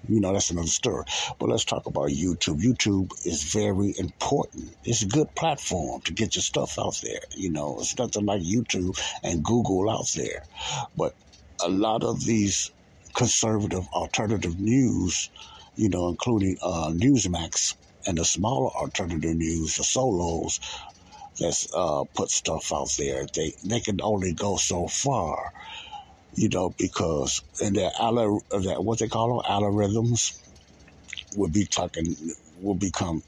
[0.08, 1.04] You know, that's another story.
[1.38, 2.60] But let's talk about YouTube.
[2.62, 4.76] YouTube is very important.
[4.84, 7.20] It's a good platform to get your stuff out there.
[7.36, 10.44] You know, it's nothing like YouTube and Google out there.
[10.96, 11.14] But
[11.62, 12.70] a lot of these
[13.14, 15.30] conservative alternative news,
[15.76, 17.74] you know, including uh, Newsmax
[18.06, 20.60] and the smaller alternative news, the solos,
[21.38, 23.26] that's uh, put stuff out there.
[23.34, 25.52] They they can only go so far,
[26.34, 30.38] you know, because in their aller, that what they call them algorithms
[31.36, 32.16] will be talking
[32.60, 33.22] will become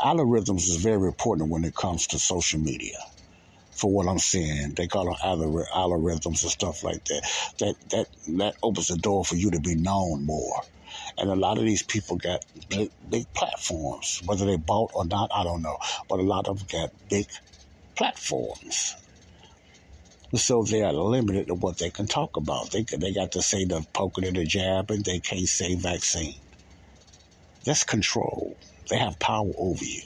[0.00, 2.96] algorithms is very important when it comes to social media.
[3.72, 7.22] For what I'm seeing, they call them algorithms and stuff like that.
[7.58, 10.62] That that that opens the door for you to be known more.
[11.18, 14.22] And a lot of these people got big, big platforms.
[14.26, 15.78] Whether they bought or not, I don't know.
[16.08, 17.26] But a lot of them got big
[17.96, 18.94] platforms.
[20.34, 22.70] So they are limited to what they can talk about.
[22.70, 26.36] They they got to say the poking and the jab, and they can't say vaccine.
[27.64, 28.56] That's control.
[28.90, 30.02] They have power over you.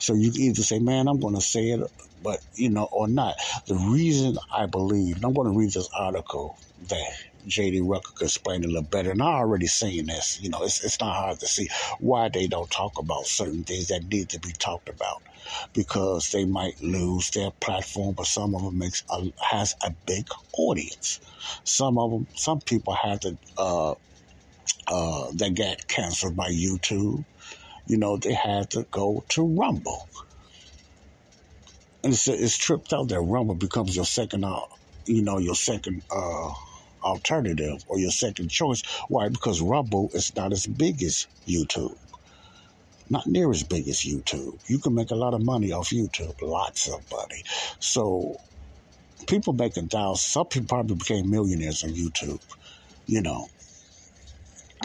[0.00, 1.80] So you either say, "Man, I'm going to say it,"
[2.22, 3.36] but you know, or not.
[3.66, 6.58] The reason I believe, and I'm going to read this article
[6.88, 7.10] that
[7.46, 7.80] J.D.
[7.82, 9.12] Rucker could explain a little better.
[9.12, 10.40] And I already seen this.
[10.42, 11.68] You know, it's it's not hard to see
[12.00, 15.22] why they don't talk about certain things that need to be talked about
[15.72, 18.14] because they might lose their platform.
[18.14, 21.20] But some of them makes a, has a big audience.
[21.64, 23.36] Some of them, some people have to.
[23.56, 23.94] Uh,
[24.86, 27.24] uh, they got canceled by YouTube.
[27.86, 30.08] You know, they had to go to Rumble.
[32.02, 34.60] And it's, it's tripped out that Rumble becomes your second, uh,
[35.06, 36.50] you know, your second uh,
[37.02, 38.82] alternative or your second choice.
[39.08, 39.28] Why?
[39.28, 41.96] Because Rumble is not as big as YouTube.
[43.10, 44.58] Not near as big as YouTube.
[44.66, 47.42] You can make a lot of money off YouTube, lots of money.
[47.80, 48.40] So
[49.26, 50.22] people making thousands.
[50.22, 52.40] Some people probably became millionaires on YouTube.
[53.06, 53.48] You know,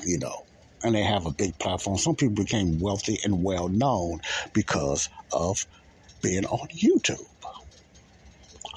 [0.03, 0.43] you know,
[0.83, 1.97] and they have a big platform.
[1.97, 4.21] Some people became wealthy and well known
[4.53, 5.65] because of
[6.21, 7.25] being on YouTube.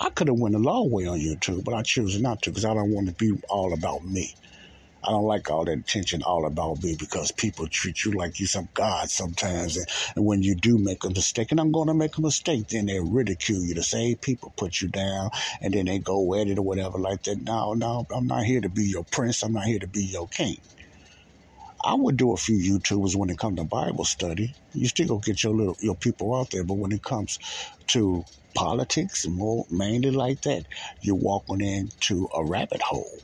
[0.01, 2.65] I could have went a long way on YouTube, but I choose not to because
[2.65, 4.35] I don't want to be all about me.
[5.05, 8.47] I don't like all that attention all about me because people treat you like you
[8.47, 9.77] some god sometimes.
[9.77, 12.69] And, and when you do make a mistake, and I'm going to make a mistake,
[12.69, 13.75] then they ridicule you.
[13.75, 15.31] The same people put you down
[15.61, 17.41] and then they go at it or whatever like that.
[17.43, 19.43] No, no, I'm not here to be your prince.
[19.43, 20.59] I'm not here to be your king.
[21.85, 24.57] I would do a few YouTubers when it comes to Bible study.
[24.73, 27.39] You still go get your little your people out there, but when it comes
[27.89, 30.65] to politics, more mainly like that,
[31.01, 33.21] you're walking into a rabbit hole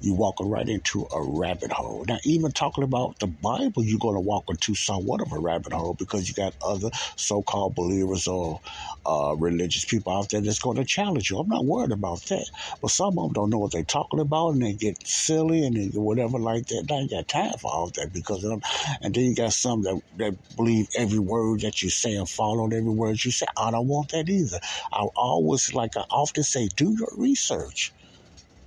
[0.00, 2.04] you're walking right into a rabbit hole.
[2.08, 5.72] Now, even talking about the Bible, you're going to walk into somewhat of a rabbit
[5.72, 8.60] hole because you got other so called believers or
[9.06, 11.38] uh, religious people out there that's going to challenge you.
[11.38, 12.46] I'm not worried about that.
[12.82, 15.76] But some of them don't know what they're talking about and they get silly and
[15.76, 16.86] they, whatever like that.
[16.90, 18.62] I ain't got time for all that because of them.
[19.02, 22.66] And then you got some that, that believe every word that you say and follow
[22.66, 23.46] every word you say.
[23.56, 24.60] I don't want that either.
[24.92, 27.92] I always, like I often say, do your research.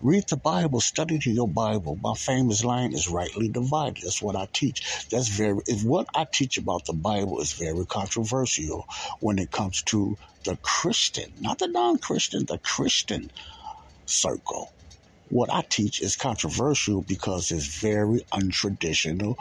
[0.04, 1.98] Read the Bible, study to your Bible.
[2.02, 4.04] My famous line is rightly divided.
[4.04, 5.08] That's what I teach.
[5.10, 8.86] That's very, if what I teach about the Bible is very controversial
[9.22, 13.32] when it comes to the Christian, not the non Christian, the Christian
[14.06, 14.74] circle.
[15.30, 19.38] What I teach is controversial because it's very untraditional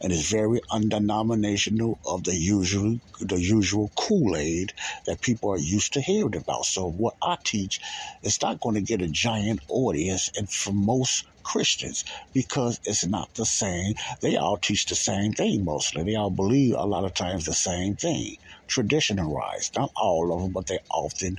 [0.00, 4.72] and is very undenominational of the usual the usual Kool-Aid
[5.06, 6.66] that people are used to hearing about.
[6.66, 7.80] So what I teach
[8.22, 13.34] is not going to get a giant audience and for most Christians because it's not
[13.34, 13.94] the same.
[14.20, 16.04] They all teach the same thing mostly.
[16.04, 18.36] They all believe a lot of times the same thing.
[18.68, 19.76] Traditionalized.
[19.76, 21.38] Not all of them, but they often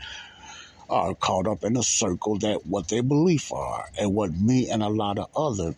[0.89, 4.82] are caught up in a circle that what their belief are and what me and
[4.82, 5.76] a lot of other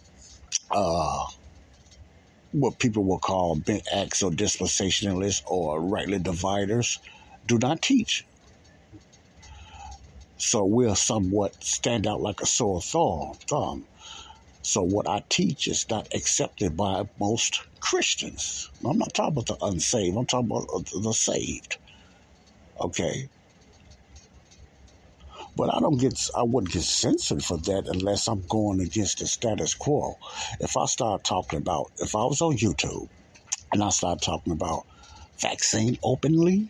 [0.72, 1.26] uh,
[2.51, 6.99] what people will call Mid-Acts or dispensationalists or rightly dividers
[7.47, 8.25] do not teach.
[10.37, 13.85] So we'll somewhat stand out like a sore thumb.
[14.63, 18.69] So what I teach is not accepted by most Christians.
[18.85, 20.17] I'm not talking about the unsaved.
[20.17, 21.77] I'm talking about the saved.
[22.79, 23.29] Okay.
[25.55, 29.27] But I don't get, I wouldn't get censored for that unless I'm going against the
[29.27, 30.17] status quo.
[30.59, 33.09] If I start talking about, if I was on YouTube
[33.71, 34.85] and I start talking about
[35.39, 36.69] vaccine openly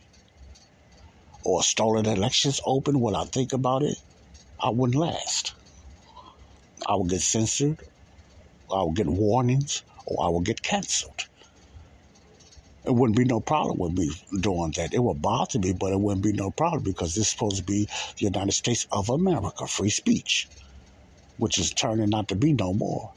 [1.44, 3.98] or stolen elections open, what I think about it,
[4.60, 5.54] I wouldn't last.
[6.86, 7.80] I would get censored,
[8.74, 11.28] I would get warnings, or I would get canceled
[12.86, 14.12] it wouldn't be no problem with me
[14.42, 14.94] doing that.
[14.94, 17.64] It would bother me, but it wouldn't be no problem because this is supposed to
[17.64, 17.86] be
[18.18, 20.48] the United States of America, free speech,
[21.38, 23.14] which is turning out to be no more.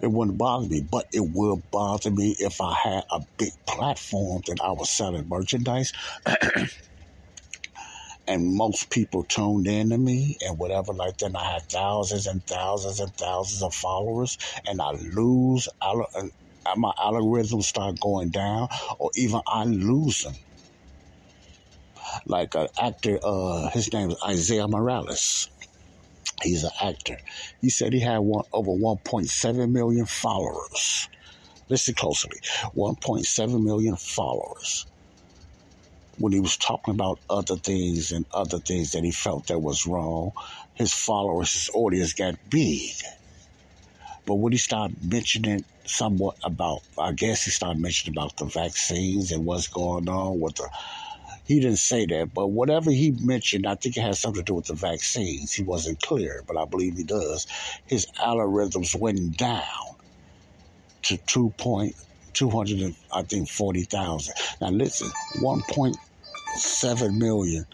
[0.00, 4.42] It wouldn't bother me, but it will bother me if I had a big platform
[4.48, 5.92] that I was selling merchandise.
[8.26, 11.26] and most people tuned in to me and whatever like that.
[11.26, 15.68] And I had thousands and thousands and thousands of followers, and I lose
[16.76, 20.34] my algorithms start going down, or even I lose them.
[22.26, 23.20] like an actor.
[23.24, 25.50] Uh, his name is Isaiah Morales.
[26.42, 27.18] He's an actor.
[27.60, 31.08] He said he had one over 1.7 million followers.
[31.68, 32.38] Listen closely
[32.76, 34.86] 1.7 million followers.
[36.18, 39.86] When he was talking about other things and other things that he felt that was
[39.86, 40.32] wrong,
[40.74, 42.92] his followers, his audience got big.
[44.26, 49.32] But when he started mentioning somewhat about, I guess he started mentioning about the vaccines
[49.32, 50.68] and what's going on with the
[51.44, 54.54] he didn't say that, but whatever he mentioned, I think it has something to do
[54.54, 55.52] with the vaccines.
[55.52, 57.46] He wasn't clear, but I believe he does.
[57.84, 59.96] His algorithms went down
[61.02, 61.96] to two point
[62.32, 64.34] two hundred and I think forty thousand.
[64.60, 65.10] Now listen,
[65.40, 65.96] one point
[66.54, 67.66] seven million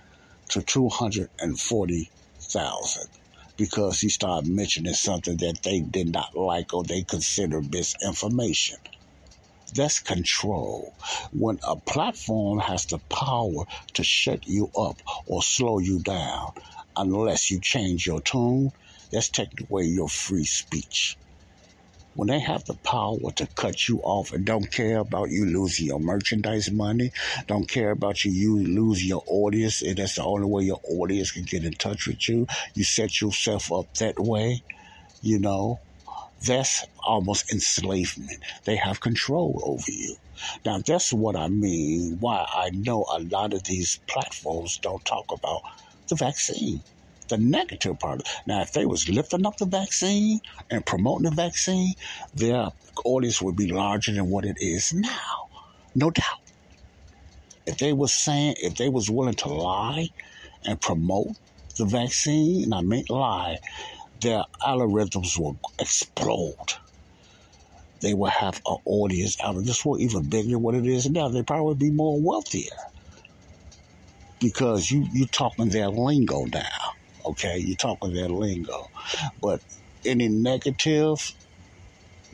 [0.49, 3.09] to two hundred and forty thousand
[3.59, 8.79] because he started mentioning something that they did not like or they considered misinformation.
[9.75, 10.95] That's control.
[11.33, 16.53] When a platform has the power to shut you up or slow you down,
[16.97, 18.71] unless you change your tone,
[19.13, 21.19] that's taking away your free speech.
[22.19, 25.87] When they have the power to cut you off and don't care about you losing
[25.87, 27.13] your merchandise money,
[27.47, 31.31] don't care about you, you lose your audience, and that's the only way your audience
[31.31, 32.49] can get in touch with you.
[32.75, 34.65] You set yourself up that way,
[35.23, 35.79] you know,
[36.45, 38.43] that's almost enslavement.
[38.65, 40.17] They have control over you.
[40.67, 42.17] Now, that's what I mean.
[42.19, 45.63] Why I know a lot of these platforms don't talk about
[46.09, 46.83] the vaccine,
[47.29, 48.23] the negative part.
[48.47, 51.95] Now, if they was lifting up the vaccine and promoting the vaccine,
[52.35, 52.69] their
[53.05, 55.49] audience would be larger than what it is now,
[55.95, 56.41] no doubt.
[57.67, 60.09] If they was saying, if they was willing to lie
[60.65, 61.37] and promote
[61.77, 63.59] the vaccine, and I mean lie,
[64.21, 66.73] their algorithms will explode.
[68.01, 71.11] They will have an audience out of this world even bigger than what it is
[71.11, 71.29] now.
[71.29, 72.77] They probably be more wealthier
[74.41, 76.95] because you you talking their lingo now.
[77.29, 78.89] Okay, you're talking their lingo,
[79.43, 79.61] but
[80.07, 81.33] any negative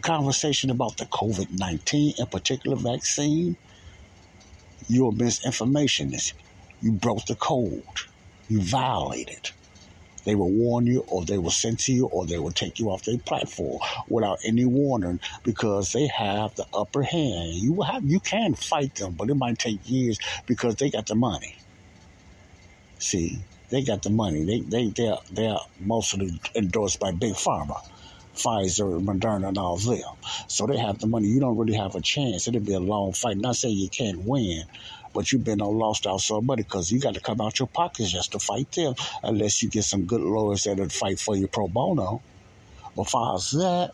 [0.03, 3.57] conversation about the COVID nineteen in particular vaccine,
[4.89, 6.15] you're misinformation.
[6.81, 7.83] You broke the code.
[8.49, 9.51] You violated.
[10.25, 13.03] They will warn you, or they will censor you, or they will take you off
[13.03, 17.55] their platform without any warning because they have the upper hand.
[17.55, 21.17] You have you can fight them, but it might take years because they got the
[21.17, 21.57] money.
[22.99, 23.41] See,
[23.75, 24.45] they got the money.
[24.45, 27.83] They they they're they're mostly endorsed by big pharma.
[28.37, 30.15] Pfizer, Moderna, and all of them.
[30.47, 31.27] So they have the money.
[31.27, 32.47] You don't really have a chance.
[32.47, 33.37] It'll be a long fight.
[33.37, 34.63] Not saying you can't win,
[35.13, 37.67] but you've been on lost out so money because you got to come out your
[37.69, 38.95] pockets just to fight them,
[39.25, 42.23] unless you get some good lawyers that'll fight for you pro bono.
[42.97, 43.93] But far as that,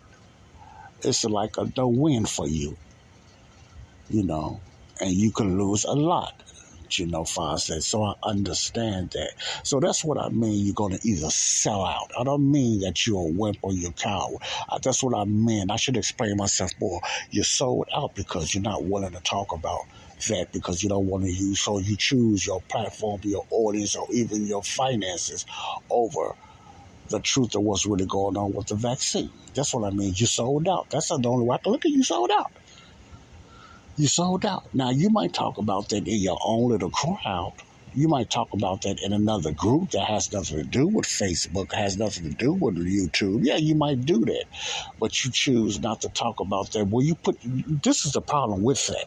[1.02, 2.76] it's like a no win for you,
[4.10, 4.60] you know,
[5.00, 6.34] and you can lose a lot
[6.98, 7.82] you know, Fawcett.
[7.82, 9.32] So I understand that.
[9.62, 10.64] So that's what I mean.
[10.64, 12.10] You're going to either sell out.
[12.18, 14.42] I don't mean that you're a wimp or you're a coward.
[14.82, 15.70] That's what I mean.
[15.70, 17.00] I should explain myself more.
[17.30, 19.82] You're sold out because you're not willing to talk about
[20.28, 21.60] that because you don't want to use.
[21.60, 25.46] So you choose your platform, your audience, or even your finances
[25.88, 26.34] over
[27.08, 29.30] the truth of what's really going on with the vaccine.
[29.54, 30.12] That's what I mean.
[30.14, 30.90] You sold out.
[30.90, 32.52] That's the only way I can look at you sold out.
[34.00, 34.64] You sold out.
[34.74, 37.52] Now you might talk about that in your own little crowd.
[37.94, 41.74] You might talk about that in another group that has nothing to do with Facebook,
[41.74, 43.40] has nothing to do with YouTube.
[43.44, 44.46] Yeah, you might do that.
[44.98, 46.86] But you choose not to talk about that.
[46.86, 49.04] Well, you put this is the problem with that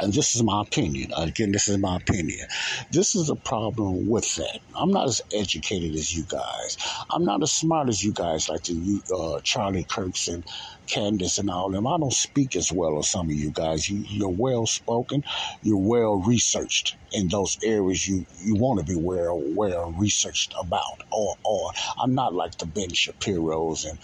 [0.00, 1.12] and this is my opinion.
[1.16, 2.46] Again, this is my opinion.
[2.90, 4.60] This is a problem with that.
[4.74, 6.78] I'm not as educated as you guys.
[7.10, 10.44] I'm not as smart as you guys, like the uh, Charlie Kirks and
[10.86, 11.86] Candace and all them.
[11.86, 13.88] I don't speak as well as some of you guys.
[13.88, 15.24] You, you're well spoken.
[15.62, 21.02] You're well researched in those areas you, you want to be well well researched about.
[21.10, 23.98] Or or I'm not like the Ben Shapiro's and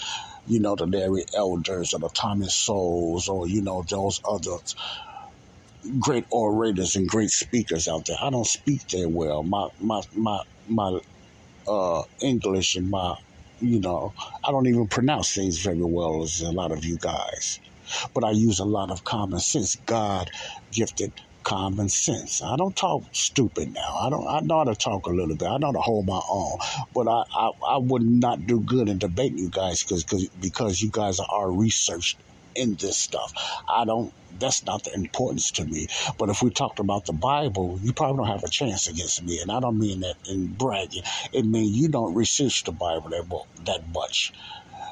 [0.46, 4.74] you know the Larry Elders or the Thomas Sowells or you know those others
[5.98, 8.16] great orators and great speakers out there.
[8.20, 9.42] I don't speak that well.
[9.42, 11.00] My my my my
[11.68, 13.16] uh, English and my
[13.60, 14.12] you know
[14.44, 17.60] I don't even pronounce things very well as a lot of you guys.
[18.14, 19.76] But I use a lot of common sense.
[19.86, 20.30] God
[20.72, 21.12] gifted
[21.42, 22.42] common sense.
[22.42, 23.98] I don't talk stupid now.
[24.00, 24.26] I don't.
[24.26, 25.46] I know how to talk a little bit.
[25.46, 26.58] I know how to hold my own.
[26.94, 30.04] But I, I, I would not do good in debating you guys because
[30.40, 32.18] because you guys are researched
[32.54, 33.32] in this stuff.
[33.68, 35.88] I don't, that's not the importance to me.
[36.18, 39.40] But if we talked about the Bible, you probably don't have a chance against me.
[39.40, 41.02] And I don't mean that in bragging.
[41.32, 44.32] It means you don't research the Bible that, that much.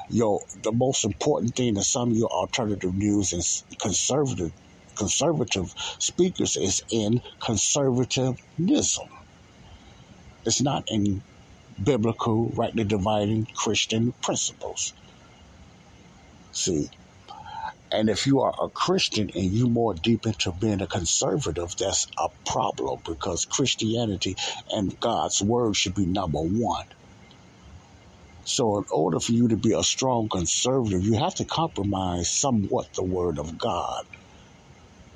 [0.09, 4.51] Yo, the most important thing in some of your alternative news and conservative
[4.95, 8.37] conservative speakers is in conservatism.
[10.45, 11.23] It's not in
[11.81, 14.93] biblical, rightly dividing Christian principles.
[16.51, 16.89] See,
[17.93, 22.07] and if you are a Christian and you more deep into being a conservative, that's
[22.17, 24.35] a problem because Christianity
[24.71, 26.87] and God's word should be number one.
[28.45, 32.93] So, in order for you to be a strong conservative, you have to compromise somewhat
[32.95, 34.05] the word of God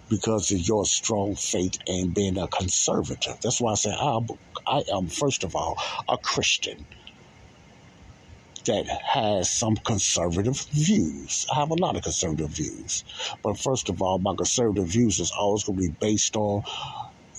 [0.09, 3.37] because of your strong faith and being a conservative.
[3.41, 4.19] That's why I say I,
[4.67, 6.85] I am, first of all, a Christian
[8.67, 11.47] that has some conservative views.
[11.51, 13.03] I have a lot of conservative views.
[13.43, 16.63] But first of all, my conservative views is always going to be based on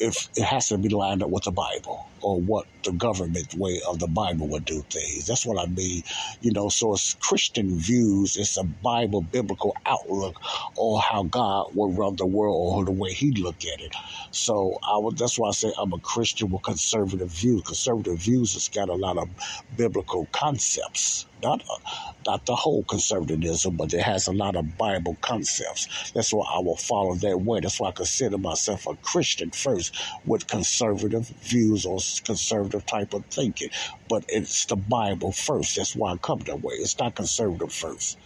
[0.00, 3.80] if it has to be lined up with the Bible or what the government way
[3.88, 5.26] of the Bible would do things.
[5.26, 6.02] That's what I mean.
[6.40, 10.40] You know, so it's Christian views, it's a Bible biblical outlook
[10.76, 13.94] on how God would run the world or the way He'd look at it.
[14.30, 17.62] So I would that's why I say I'm a Christian with conservative views.
[17.62, 19.28] Conservative views has got a lot of
[19.76, 21.62] biblical concepts not
[22.26, 26.10] not the whole conservatism, but it has a lot of Bible concepts.
[26.12, 27.60] That's why I will follow that way.
[27.60, 29.94] That's why I consider myself a Christian first,
[30.26, 33.70] with conservative views or conservative type of thinking.
[34.08, 35.76] But it's the Bible first.
[35.76, 36.74] That's why I come that way.
[36.74, 38.18] It's not conservative first.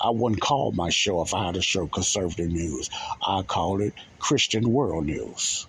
[0.00, 2.90] I wouldn't call my show if I had a show conservative news.
[3.26, 5.66] I call it Christian World News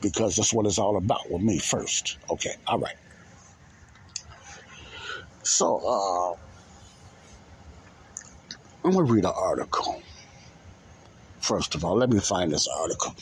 [0.00, 2.18] because that's what it's all about with me first.
[2.30, 2.96] Okay, all right.
[5.42, 6.36] So, uh,
[8.84, 10.02] I'm going to read an article.
[11.40, 13.14] First of all, let me find this article.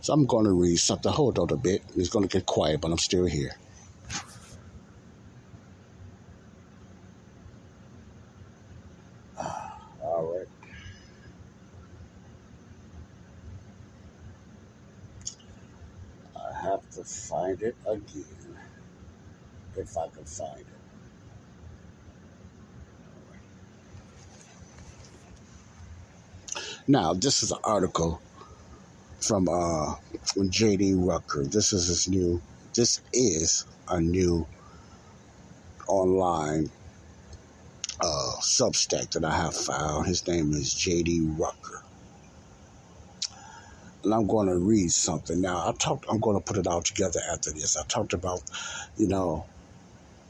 [0.00, 1.10] So I'm going to read something.
[1.10, 1.82] Hold on a bit.
[1.96, 3.52] It's going to get quiet, but I'm still here.
[17.44, 18.24] Find it again
[19.76, 20.66] if I can find it.
[26.86, 28.20] Now, this is an article
[29.20, 29.94] from uh,
[30.48, 30.94] J.D.
[30.94, 31.44] Rucker.
[31.44, 32.40] This is his new.
[32.74, 34.46] This is a new
[35.86, 36.70] online
[38.00, 40.06] uh, Substack that I have found.
[40.06, 41.20] His name is J.D.
[41.38, 41.82] Rucker
[44.04, 45.40] and I'm going to read something.
[45.40, 46.06] Now, I talked.
[46.08, 47.76] I'm going to put it all together after this.
[47.76, 48.42] I talked about,
[48.96, 49.46] you know,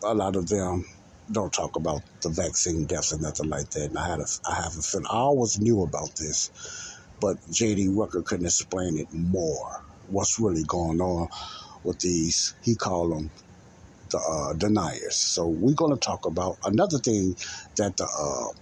[0.02, 0.86] a lot of them
[1.30, 3.90] don't talk about the vaccine deaths and nothing like that.
[3.90, 5.06] And I had a, I have a feeling.
[5.10, 6.50] I always knew about this,
[7.20, 7.88] but J.D.
[7.88, 9.82] Rucker couldn't explain it more.
[10.08, 11.28] What's really going on
[11.82, 12.54] with these?
[12.62, 13.30] He called them
[14.10, 15.16] the uh, deniers.
[15.16, 17.36] So we're going to talk about another thing
[17.76, 18.58] that the uh,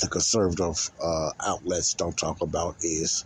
[0.00, 3.24] the conservative uh, outlets don't talk about is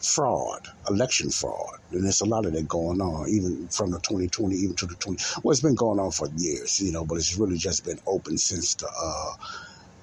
[0.00, 1.78] fraud, election fraud.
[1.90, 4.94] And there's a lot of that going on, even from the 2020, even to the
[4.94, 5.22] 20.
[5.42, 8.38] Well, it's been going on for years, you know, but it's really just been open
[8.38, 9.34] since the uh,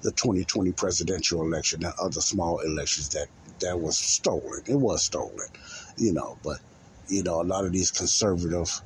[0.02, 3.28] the 2020 presidential election and other small elections that
[3.60, 4.62] that was stolen.
[4.66, 5.48] It was stolen,
[5.96, 6.58] you know, but
[7.08, 8.80] you know, a lot of these conservative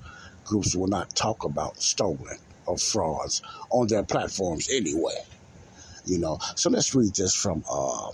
[0.44, 5.24] groups will not talk about stolen or frauds on their platforms anyway.
[6.04, 8.11] You know, so let's read this from uh,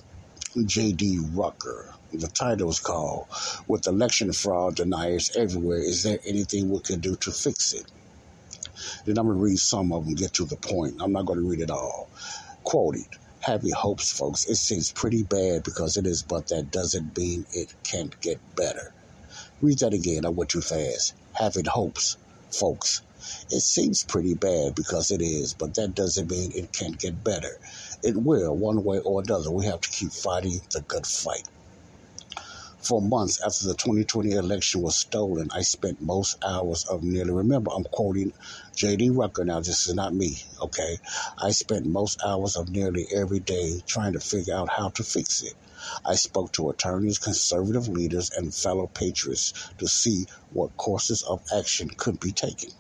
[0.65, 1.21] J.D.
[1.35, 3.27] Rucker the title is called
[3.67, 7.87] With Election Fraud Deniers Everywhere, Is There Anything We Can Do to Fix It?
[9.05, 10.97] Then I'm going to read some of them, get to the point.
[11.01, 12.09] I'm not going to read it all.
[12.65, 13.07] Quoted,
[13.47, 14.45] Happy hopes, folks.
[14.47, 18.93] It seems pretty bad because it is, but that doesn't mean it can't get better.
[19.63, 20.27] Read that again.
[20.27, 21.15] I went too fast.
[21.33, 22.17] Having hopes,
[22.51, 23.03] folks.
[23.51, 27.59] It seems pretty bad because it is, but that doesn't mean it can't get better.
[28.03, 29.51] It will, one way or another.
[29.51, 31.45] We have to keep fighting the good fight.
[32.87, 37.73] For months after the 2020 election was stolen, I spent most hours of nearly, remember,
[37.75, 38.33] I'm quoting
[38.77, 39.11] J.D.
[39.11, 40.99] Rucker now, this is not me, okay?
[41.37, 45.43] I spent most hours of nearly every day trying to figure out how to fix
[45.43, 45.55] it.
[46.05, 51.89] I spoke to attorneys, conservative leaders, and fellow patriots to see what courses of action
[51.89, 52.71] could be taken.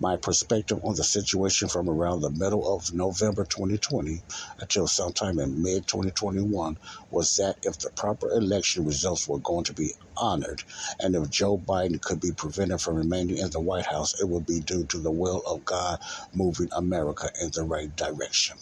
[0.00, 4.24] My perspective on the situation from around the middle of November 2020
[4.58, 6.78] until sometime in mid 2021
[7.10, 10.64] was that if the proper election results were going to be honored
[10.98, 14.46] and if Joe Biden could be prevented from remaining in the White House, it would
[14.46, 16.00] be due to the will of God
[16.34, 18.58] moving America in the right direction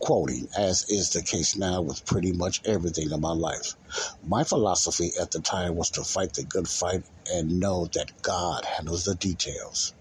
[0.00, 3.74] quoting, as is the case now with pretty much everything in my life.
[4.22, 8.64] My philosophy at the time was to fight the good fight and know that God
[8.64, 9.94] handles the details.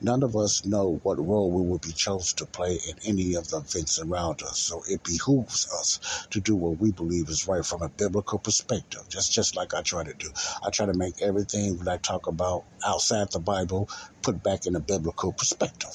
[0.00, 3.48] None of us know what role we will be chosen to play in any of
[3.48, 7.66] the events around us, so it behooves us to do what we believe is right
[7.66, 9.02] from a biblical perspective.
[9.10, 10.30] Just just like I try to do.
[10.64, 13.88] I try to make everything that I talk about outside the Bible
[14.22, 15.90] put back in a biblical perspective.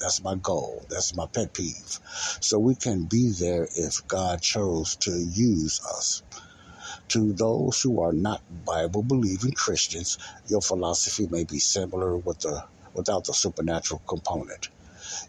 [0.00, 0.86] That's my goal.
[0.90, 2.00] That's my pet peeve.
[2.42, 6.22] So we can be there if God chose to use us.
[7.10, 12.64] To those who are not Bible believing Christians, your philosophy may be similar with the
[12.96, 14.68] without the supernatural component.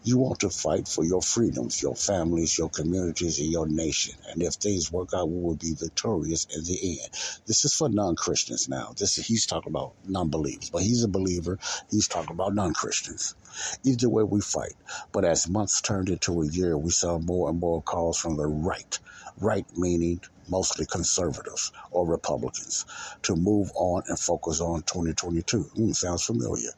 [0.03, 4.15] You want to fight for your freedoms, your families, your communities, and your nation.
[4.29, 7.09] And if things work out, we will be victorious in the end.
[7.45, 8.93] This is for non-Christians now.
[8.97, 11.59] This is, he's talking about non-believers, but he's a believer.
[11.91, 13.35] He's talking about non-Christians.
[13.83, 14.73] Either way, we fight.
[15.11, 18.47] But as months turned into a year, we saw more and more calls from the
[18.47, 18.99] right.
[19.39, 22.85] Right meaning mostly conservatives or Republicans,
[23.23, 25.71] to move on and focus on 2022.
[25.77, 26.71] Mm, sounds familiar.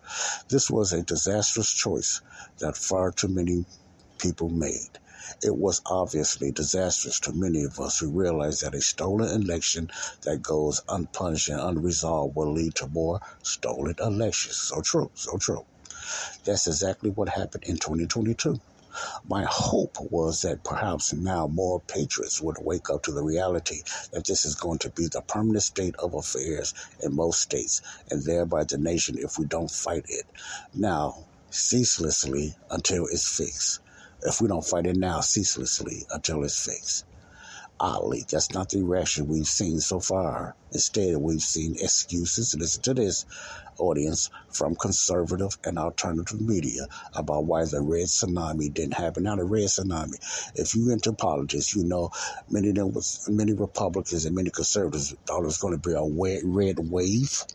[0.50, 2.22] This was a disastrous choice
[2.60, 3.66] that far too many
[4.20, 5.00] people made.
[5.44, 9.90] It was obviously disastrous to many of us who realized that a stolen election
[10.24, 14.58] that goes unpunished and unresolved will lead to more stolen elections.
[14.58, 15.66] So true, so true.
[16.46, 18.60] That's exactly what happened in 2022.
[19.28, 24.26] My hope was that perhaps now more patriots would wake up to the reality that
[24.26, 26.74] this is going to be the permanent state of affairs
[27.04, 27.82] in most states
[28.12, 30.26] and thereby the nation if we don't fight it
[30.74, 33.80] now ceaselessly until it's fixed.
[34.24, 37.06] If we don't fight it now ceaselessly until it's fixed.
[37.82, 40.56] Oddly, that's not the reaction we've seen so far.
[40.74, 43.26] Instead, we've seen excuses, listen to this,
[43.78, 49.24] audience, from conservative and alternative media about why the red tsunami didn't happen.
[49.24, 50.16] Now, the red tsunami,
[50.56, 52.12] if you into politics, you know
[52.50, 52.74] many
[53.30, 56.04] many Republicans and many conservatives thought it was going to be a
[56.46, 57.46] red wave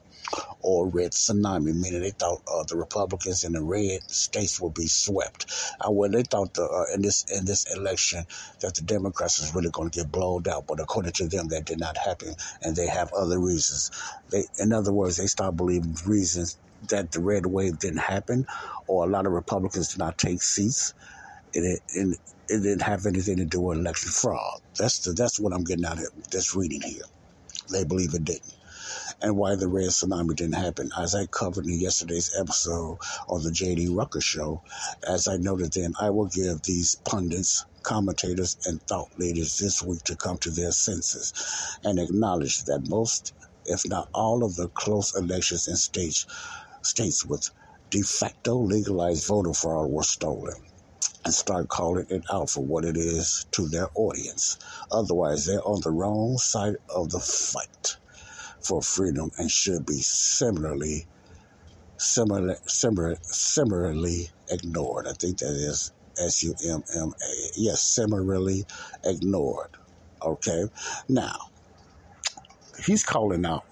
[0.61, 4.87] or red tsunami, meaning they thought uh, the Republicans in the red states would be
[4.87, 5.47] swept.
[5.81, 8.25] Uh, well, they thought the, uh, in this in this election
[8.61, 11.67] that the Democrats was really going to get blown out, but according to them, that
[11.67, 13.91] did not happen, and they have other reasons.
[14.31, 16.57] They, in other words, they start believing reasons
[16.89, 18.47] that the red wave didn't happen,
[18.87, 20.95] or a lot of Republicans did not take seats.
[21.53, 22.19] It, it,
[22.49, 24.61] it didn't have anything to do with election fraud.
[24.77, 27.05] That's the, that's what I'm getting out of this reading here.
[27.71, 28.55] They believe it didn't
[29.21, 30.91] and why the red tsunami didn't happen.
[30.99, 32.99] As I covered in yesterday's episode
[33.29, 33.89] of the J.D.
[33.89, 34.63] Rucker Show,
[35.07, 40.03] as I noted then, I will give these pundits, commentators, and thought leaders this week
[40.05, 41.33] to come to their senses
[41.85, 43.33] and acknowledge that most,
[43.67, 46.27] if not all, of the close elections in states,
[46.83, 47.51] states with
[47.91, 50.55] de facto legalized voter fraud were stolen
[51.25, 54.59] and start calling it out for what it is to their audience.
[54.91, 57.97] Otherwise, they're on the wrong side of the fight
[58.65, 61.07] for freedom and should be similarly
[61.97, 65.07] similar, similar, similarly ignored.
[65.07, 67.51] I think that is S U M M A.
[67.57, 68.65] Yes, similarly
[69.05, 69.71] ignored.
[70.23, 70.65] Okay.
[71.09, 71.51] Now,
[72.85, 73.65] he's calling out.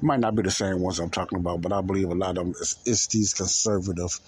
[0.00, 2.44] Might not be the same ones I'm talking about, but I believe a lot of
[2.44, 4.20] them is, is these conservative,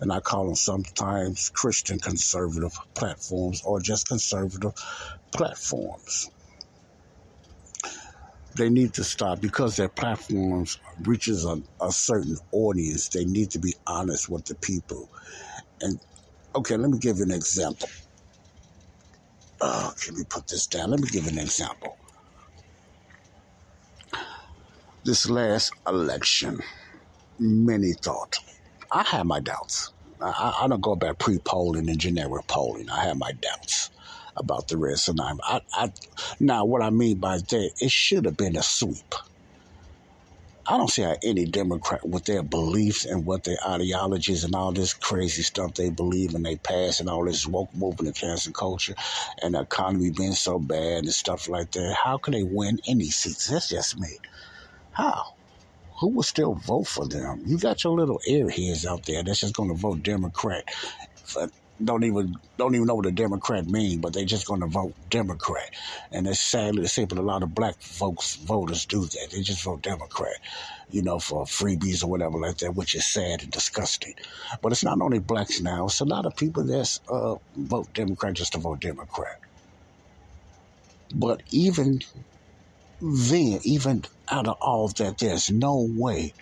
[0.00, 4.72] and I call them sometimes Christian conservative platforms or just conservative
[5.30, 6.30] platforms
[8.56, 13.08] they need to stop because their platforms reaches a, a, certain audience.
[13.08, 15.08] They need to be honest with the people.
[15.80, 15.98] And
[16.54, 17.88] okay, let me give you an example.
[19.60, 20.90] Uh, let me put this down.
[20.90, 21.96] Let me give an example.
[25.04, 26.60] This last election,
[27.38, 28.38] many thought.
[28.90, 29.92] I had my doubts.
[30.20, 32.88] I, I don't go back pre-polling and generic polling.
[32.88, 33.90] I had my doubts
[34.36, 35.38] about the red tsunami.
[35.42, 35.92] I, I,
[36.40, 39.14] now, what I mean by that, it should have been a sweep.
[40.66, 44.72] I don't see how any Democrat, with their beliefs and what their ideologies and all
[44.72, 48.52] this crazy stuff they believe and they pass and all this woke movement and cancel
[48.52, 48.94] culture
[49.42, 53.04] and the economy being so bad and stuff like that, how can they win any
[53.04, 53.48] seats?
[53.48, 54.08] That's just me.
[54.92, 55.34] How?
[56.00, 57.42] Who will still vote for them?
[57.44, 60.64] You got your little airheads out there that's just going to vote Democrat
[61.82, 64.94] don't even don't even know what a Democrat mean, but they're just going to vote
[65.10, 65.70] Democrat.
[66.12, 69.28] And it's sadly to say, but a lot of black folks voters do that.
[69.32, 70.36] They just vote Democrat,
[70.90, 74.14] you know, for freebies or whatever like that, which is sad and disgusting.
[74.62, 78.34] But it's not only blacks now; it's a lot of people that uh, vote Democrat
[78.34, 79.40] just to vote Democrat.
[81.14, 82.00] But even
[83.00, 86.34] then, even out of all that, there's no way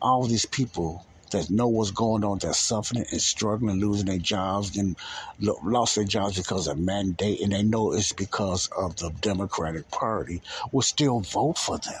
[0.00, 4.76] all these people that know what's going on, that's suffering and struggling, losing their jobs,
[4.76, 4.96] and
[5.40, 10.42] lost their jobs because of mandate, and they know it's because of the Democratic Party,
[10.72, 11.94] will still vote for them.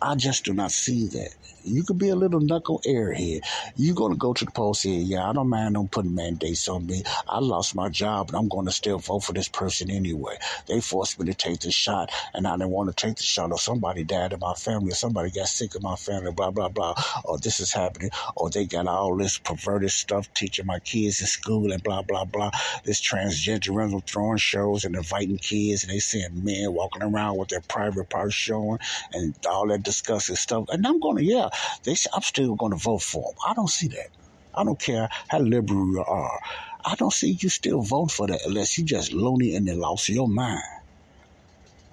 [0.00, 1.34] I just do not see that.
[1.68, 3.42] You could be a little knuckle airhead.
[3.76, 6.68] You're going to go to the poll say, yeah, I don't mind them putting mandates
[6.68, 7.02] on me.
[7.28, 10.36] I lost my job, but I'm going to still vote for this person anyway.
[10.66, 13.52] They forced me to take the shot, and I didn't want to take the shot,
[13.52, 16.68] or somebody died in my family, or somebody got sick in my family, blah, blah,
[16.68, 16.94] blah,
[17.24, 21.26] or this is happening, or they got all this perverted stuff teaching my kids in
[21.26, 22.50] school, and blah, blah, blah.
[22.84, 27.60] This transgenderism throwing shows and inviting kids, and they seeing men walking around with their
[27.60, 28.78] private parts showing,
[29.12, 30.66] and all that disgusting stuff.
[30.70, 31.48] And I'm going to, yeah,
[31.84, 33.38] they I'm still going to vote for them.
[33.46, 34.08] I don't see that.
[34.54, 36.40] I don't care how liberal you are.
[36.84, 40.08] I don't see you still vote for that unless you just loony and then lost
[40.08, 40.62] your mind.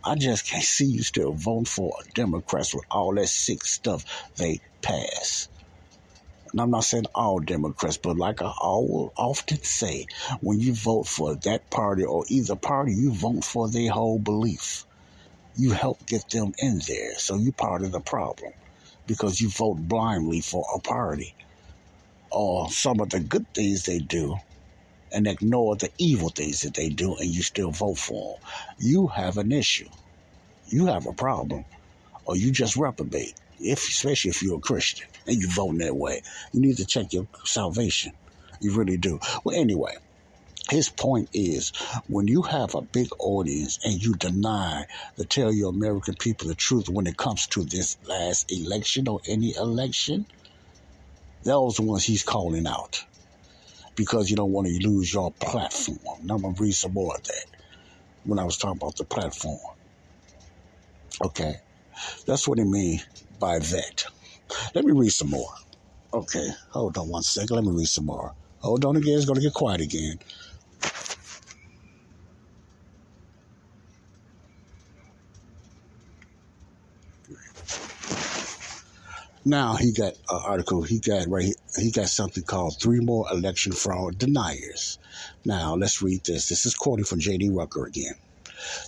[0.04, 4.06] I just can't see you still vote for Democrats with all that sick stuff
[4.38, 5.48] they pass.
[6.52, 10.06] And I'm not saying all Democrats, but like I will often say,
[10.42, 14.86] when you vote for that party or either party, you vote for their whole belief.
[15.56, 18.54] You help get them in there, so you're part of the problem
[19.08, 21.34] because you vote blindly for a party
[22.32, 24.36] or some of the good things they do
[25.12, 28.50] and ignore the evil things that they do and you still vote for them.
[28.80, 29.90] You have an issue.
[30.68, 31.66] You have a problem.
[32.26, 36.24] Or you just reprobate, if, especially if you're a Christian and you vote that way.
[36.52, 38.14] You need to check your salvation.
[38.60, 39.20] You really do.
[39.44, 39.96] Well, anyway,
[40.70, 41.72] his point is
[42.08, 44.86] when you have a big audience and you deny
[45.18, 49.20] to tell your American people the truth when it comes to this last election or
[49.28, 50.26] any election,
[51.44, 53.06] those are the ones he's calling out
[53.96, 56.22] because you don't want to lose your platform.
[56.22, 57.46] And I'm going to read some more of that
[58.24, 59.60] when I was talking about the platform.
[61.24, 61.56] Okay,
[62.26, 63.00] that's what he mean
[63.40, 64.06] by that.
[64.74, 65.54] Let me read some more.
[66.14, 67.56] Okay, hold on one second.
[67.56, 68.34] Let me read some more.
[68.60, 69.16] Hold on again.
[69.16, 70.20] It's going to get quiet again.
[79.46, 80.84] Now he got an article.
[80.84, 81.54] He got right.
[81.78, 85.00] He got something called three more election fraud deniers.
[85.46, 86.50] Now let's read this.
[86.50, 87.50] This is quoting from J.D.
[87.52, 88.14] Rucker again.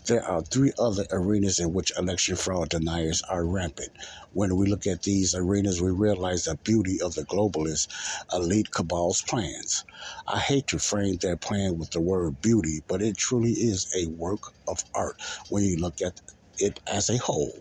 [0.07, 3.91] There are three other arenas in which election fraud deniers are rampant.
[4.33, 7.87] When we look at these arenas, we realize the beauty of the globalist
[8.33, 9.85] elite cabal's plans.
[10.27, 14.07] I hate to frame their plan with the word beauty, but it truly is a
[14.09, 15.17] work of art
[15.49, 16.19] when you look at
[16.59, 17.53] it as a whole.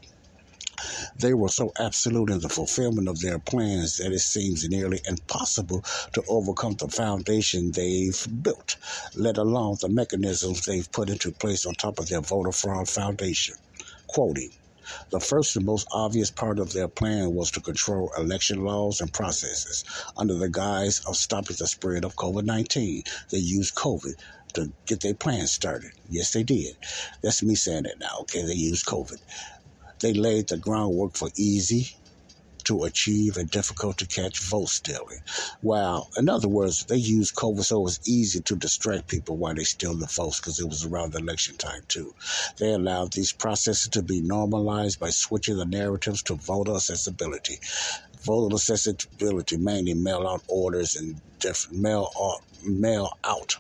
[1.16, 5.85] They were so absolute in the fulfillment of their plans that it seems nearly impossible
[6.12, 8.77] to overcome the foundation they've built,
[9.14, 13.57] let alone the mechanisms they've put into place on top of their voter fraud foundation.
[14.07, 14.51] Quoting,
[15.11, 19.12] the first and most obvious part of their plan was to control election laws and
[19.12, 19.85] processes.
[20.16, 24.14] Under the guise of stopping the spread of COVID 19, they used COVID
[24.55, 25.91] to get their plan started.
[26.09, 26.77] Yes, they did.
[27.22, 28.43] That's me saying it now, okay?
[28.45, 29.20] They used COVID.
[30.01, 31.97] They laid the groundwork for easy
[32.66, 35.20] to achieve and difficult to catch vote stealing.
[35.62, 36.09] Wow.
[36.16, 39.62] In other words, they used COVID so it was easy to distract people while they
[39.64, 42.12] steal the votes because it was around election time too.
[42.59, 47.61] They allowed these processes to be normalized by switching the narratives to voter accessibility.
[48.22, 53.57] Voter accessibility mainly mail out orders and different mail out, mail out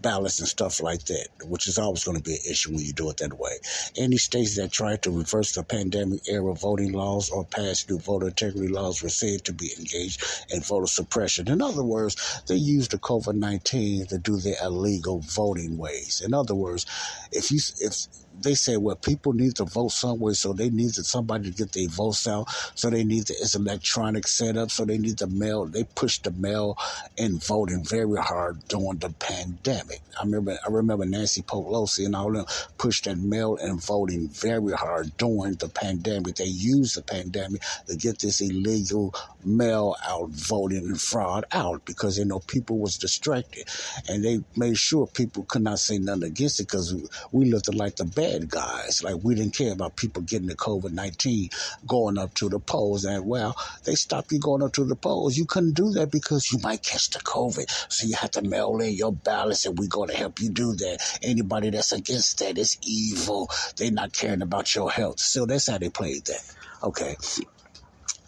[0.00, 2.92] ballots and stuff like that, which is always going to be an issue when you
[2.92, 3.58] do it that way.
[3.96, 8.28] Any states that tried to reverse the pandemic era voting laws or pass new voter
[8.28, 11.48] integrity laws were said to be engaged in voter suppression.
[11.48, 16.22] In other words, they used the COVID 19 to do their illegal voting ways.
[16.24, 16.86] In other words,
[17.32, 18.06] if you, if,
[18.40, 21.88] they say, well, people need to vote somewhere, so they needed somebody to get their
[21.88, 22.48] votes out.
[22.74, 24.70] So they need the, it's electronic setup.
[24.70, 25.66] So they need the mail.
[25.66, 26.76] They pushed the mail
[27.18, 30.00] and voting very hard during the pandemic.
[30.20, 32.46] I remember, I remember Nancy Pelosi and all them
[32.78, 36.36] pushed that mail and voting very hard during the pandemic.
[36.36, 39.14] They used the pandemic to get this illegal
[39.44, 43.68] mail out voting and fraud out because they know people was distracted,
[44.08, 46.94] and they made sure people could not say nothing against it because
[47.32, 49.02] we looked like the bad guys.
[49.02, 51.50] Like we didn't care about people getting the COVID 19
[51.86, 53.04] going up to the polls.
[53.04, 55.36] And well, they stopped you going up to the polls.
[55.36, 57.70] You couldn't do that because you might catch the COVID.
[57.92, 60.74] So you have to mail in your ballots and we're going to help you do
[60.74, 61.18] that.
[61.22, 63.50] Anybody that's against that is evil.
[63.76, 65.20] They're not caring about your health.
[65.20, 66.54] So that's how they played that.
[66.82, 67.16] Okay.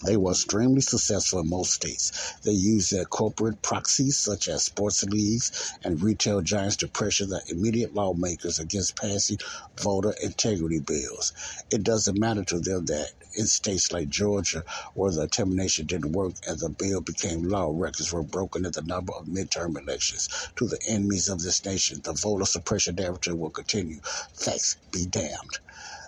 [0.07, 2.35] They were extremely successful in most states.
[2.45, 7.43] They used their corporate proxies, such as sports leagues and retail giants, to pressure the
[7.49, 9.39] immediate lawmakers against passing
[9.81, 11.33] voter integrity bills.
[11.73, 16.35] It doesn't matter to them that in states like Georgia, where the termination didn't work
[16.47, 20.29] and the bill became law, records were broken at the number of midterm elections.
[20.57, 24.01] To the enemies of this nation, the voter suppression narrative will continue.
[24.35, 25.59] Facts be damned.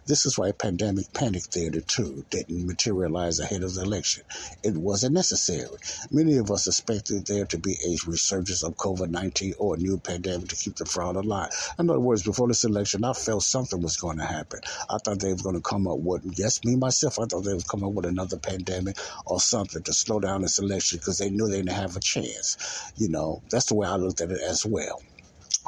[0.09, 4.25] This is why pandemic panic theater two didn't materialize ahead of the election.
[4.63, 5.77] It wasn't necessary.
[6.11, 9.99] Many of us expected there to be a resurgence of COVID 19 or a new
[9.99, 11.51] pandemic to keep the fraud alive.
[11.79, 14.61] In other words, before this election, I felt something was going to happen.
[14.89, 17.53] I thought they were going to come up with, yes, me myself, I thought they
[17.53, 18.97] would come up with another pandemic
[19.27, 22.57] or something to slow down this election because they knew they didn't have a chance.
[22.97, 25.03] You know, that's the way I looked at it as well.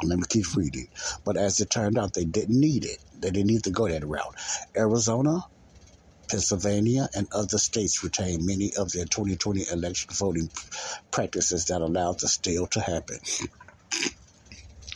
[0.01, 0.87] Let me keep reading.
[1.23, 2.97] But as it turned out, they didn't need it.
[3.21, 4.35] They didn't need to go that route.
[4.77, 5.41] Arizona,
[6.29, 10.49] Pennsylvania, and other states retain many of their 2020 election voting
[11.11, 13.19] practices that allowed the steal to happen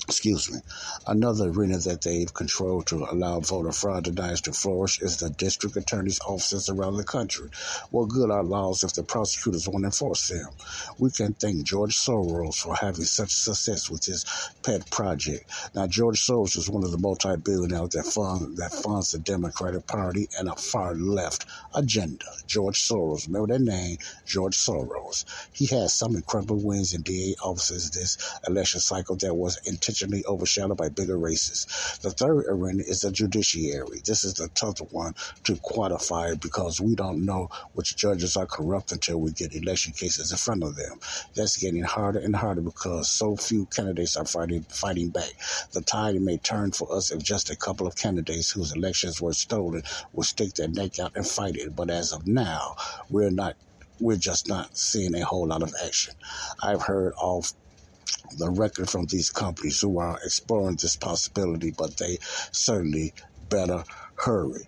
[0.08, 0.60] excuse me.
[1.08, 5.76] Another arena that they've controlled to allow voter fraud deniers to flourish is the district
[5.78, 7.50] attorney's offices around the country.
[7.90, 10.48] What good are laws if the prosecutors won't enforce them?
[11.00, 14.26] We can thank George Soros for having such success with his
[14.62, 15.50] pet project.
[15.74, 20.28] Now, George Soros is one of the multi-billionaires that fund that funds the Democratic Party
[20.38, 22.26] and a far left agenda.
[22.46, 25.26] George Soros, remember that name, George Soros.
[25.52, 30.26] He has some incredible wins in DA offices this election cycle that was intentional intentionally
[30.26, 31.66] overshadowed by bigger races.
[32.02, 34.02] The third arena is the judiciary.
[34.04, 35.16] This is the tough one
[35.46, 40.32] to quantify because we don't know which judges are corrupt until we get election cases
[40.32, 41.00] in front of them.
[41.34, 45.32] That's getting harder and harder because so few candidates are fighting fighting back.
[45.72, 49.34] The tide may turn for us if just a couple of candidates whose elections were
[49.34, 49.84] stolen
[50.14, 51.76] will stick their neck out and fight it.
[51.76, 52.76] But as of now,
[53.10, 53.56] we're not
[54.00, 56.14] we're just not seeing a whole lot of action.
[56.62, 57.54] I've heard of
[58.38, 62.18] the record from these companies who are exploring this possibility, but they
[62.52, 63.14] certainly
[63.50, 63.84] better
[64.16, 64.68] hurry.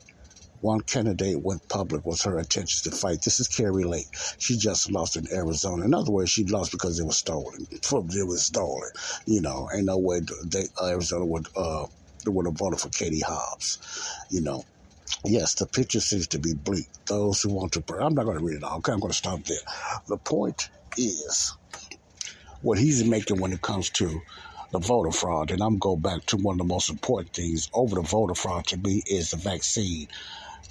[0.62, 3.22] One candidate went public with her intentions to fight.
[3.22, 4.08] This is Kari Lake.
[4.40, 5.86] She just lost in Arizona.
[5.86, 7.68] In other words, she lost because it was stolen.
[7.72, 8.90] It was stolen.
[9.26, 11.86] You know, ain't no way they, Arizona would uh,
[12.26, 13.78] would have voted for Katie Hobbs.
[14.32, 14.66] You know,
[15.24, 16.88] yes, the picture seems to be bleak.
[17.06, 18.78] Those who want to, I'm not going to read it all.
[18.80, 19.58] Okay, I'm going to stop there.
[20.08, 21.54] The point is
[22.62, 24.22] what he's making when it comes to
[24.72, 25.52] the voter fraud.
[25.52, 28.68] And I'm going back to one of the most important things over the voter fraud
[28.68, 30.08] to me is the vaccine,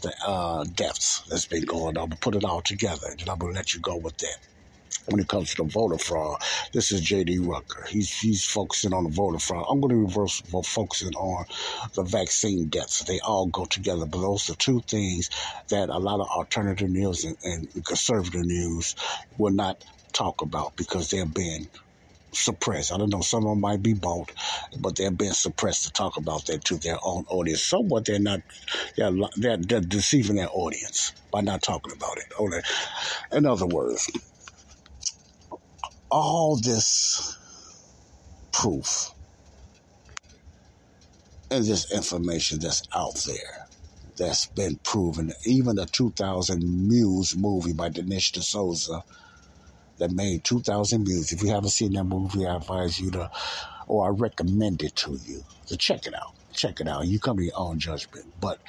[0.02, 2.10] the uh, deaths that's been going on.
[2.10, 4.36] But put it all together, and I'm to let you go with that.
[5.08, 7.38] When it comes to the voter fraud, this is J.D.
[7.38, 7.86] Rucker.
[7.88, 9.66] He's he's focusing on the voter fraud.
[9.70, 11.44] I'm going to reverse focusing on
[11.94, 13.04] the vaccine deaths.
[13.04, 15.30] They all go together, but those are two things
[15.68, 18.96] that a lot of alternative news and, and conservative news
[19.38, 19.84] will not
[20.16, 21.68] talk about because they're being
[22.32, 22.92] suppressed.
[22.92, 24.32] I don't know, some of them might be bought,
[24.78, 27.62] but they're being suppressed to talk about that to their own audience.
[27.62, 28.40] Somewhat they're not,
[28.96, 32.64] they're, they're, they're deceiving their audience by not talking about it.
[33.32, 34.10] In other words,
[36.10, 37.36] all this
[38.52, 39.10] proof
[41.50, 43.66] and this information that's out there
[44.16, 49.04] that's been proven, even the 2000 Mules movie by Dinesh D'Souza
[49.98, 51.32] that made 2,000 views.
[51.32, 53.30] If you haven't seen that movie, I advise you to,
[53.86, 56.34] or I recommend it to you to check it out.
[56.52, 57.06] Check it out.
[57.06, 58.26] You come to your own judgment.
[58.40, 58.60] But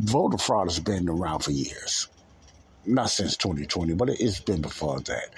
[0.00, 2.08] voter fraud has been around for years.
[2.86, 5.30] Not since 2020, but it's been before that.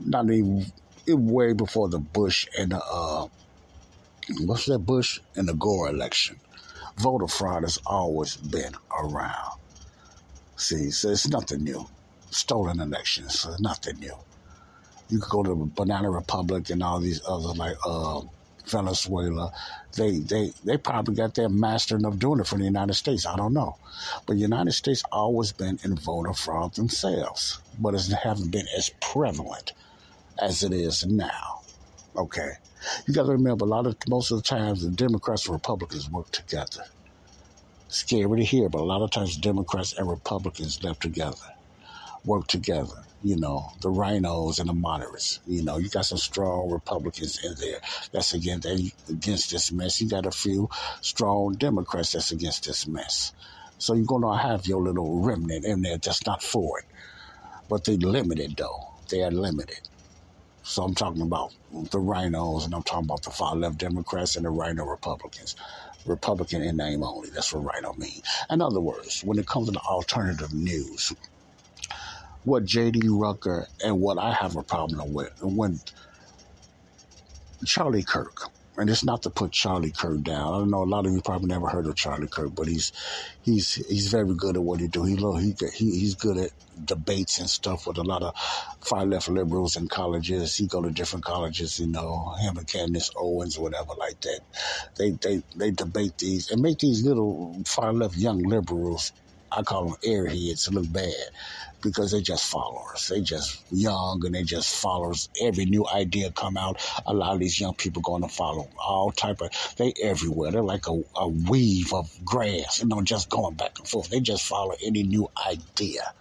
[0.00, 0.66] Not even
[1.06, 3.28] it way before the Bush and the, uh,
[4.40, 6.40] what's that Bush and the Gore election.
[6.98, 9.58] Voter fraud has always been around.
[10.56, 11.86] See, so it's nothing new.
[12.30, 14.14] Stolen elections, so nothing new.
[15.08, 18.22] You could go to Banana Republic and all these other like uh,
[18.66, 19.52] Venezuela.
[19.96, 23.24] They they they probably got their mastering of doing it for the United States.
[23.24, 23.76] I don't know,
[24.26, 28.90] but the United States always been in voter fraud themselves, but it hasn't been as
[29.00, 29.72] prevalent
[30.40, 31.60] as it is now.
[32.16, 32.52] Okay,
[33.06, 36.10] you got to remember a lot of most of the times the Democrats and Republicans
[36.10, 36.82] work together.
[37.88, 41.36] Scary to hear, but a lot of times Democrats and Republicans left together,
[42.24, 45.40] work together you know, the rhinos and the moderates.
[45.46, 47.80] You know, you got some strong Republicans in there
[48.12, 48.66] that's against
[49.08, 50.00] against this mess.
[50.00, 50.68] You got a few
[51.00, 53.32] strong Democrats that's against this mess.
[53.78, 56.86] So you're gonna have your little remnant in there that's not for it.
[57.68, 58.94] But they're limited though.
[59.08, 59.80] They are limited.
[60.62, 61.52] So I'm talking about
[61.90, 65.56] the rhinos and I'm talking about the far left Democrats and the rhino Republicans.
[66.06, 67.30] Republican in name only.
[67.30, 68.22] That's what rhino means.
[68.50, 71.12] In other words, when it comes to alternative news,
[72.46, 73.08] what J.D.
[73.08, 75.32] Rucker and what I have a problem with.
[75.42, 75.80] and When
[77.64, 80.54] Charlie Kirk, and it's not to put Charlie Kirk down.
[80.54, 80.84] I don't know.
[80.84, 82.92] A lot of you probably never heard of Charlie Kirk, but he's
[83.42, 85.02] he's he's very good at what he do.
[85.02, 86.50] He he, he he's good at
[86.84, 88.36] debates and stuff with a lot of
[88.80, 90.54] far left liberals in colleges.
[90.54, 94.40] He go to different colleges, you know, him and Candace Owens, whatever like that.
[94.96, 99.10] They they they debate these and make these little far left young liberals.
[99.52, 100.70] I call them airheads.
[100.72, 101.14] Look bad
[101.82, 103.08] because they just followers.
[103.08, 105.28] They just young and they just followers.
[105.40, 109.12] Every new idea come out, a lot of these young people going to follow all
[109.12, 109.50] type of.
[109.76, 110.50] They everywhere.
[110.50, 114.10] They're like a, a weave of grass, you know, just going back and forth.
[114.10, 116.12] They just follow any new idea.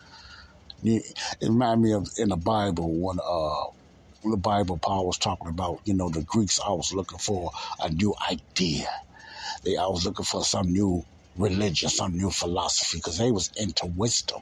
[0.84, 3.72] It reminds me of in the Bible when uh
[4.24, 8.14] the Bible Paul was talking about, you know, the Greeks always looking for a new
[8.30, 8.90] idea.
[9.64, 11.06] They always looking for some new
[11.38, 14.42] religion, some new philosophy, because they was into wisdom.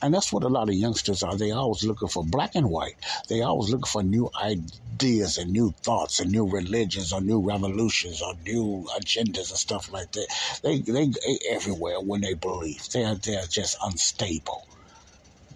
[0.00, 1.36] And that's what a lot of youngsters are.
[1.36, 2.94] They always looking for black and white.
[3.28, 8.22] They always looking for new ideas and new thoughts and new religions or new revolutions
[8.22, 10.28] or new agendas and stuff like that.
[10.62, 12.88] They they, they everywhere when they believe.
[12.90, 14.66] They're they're just unstable.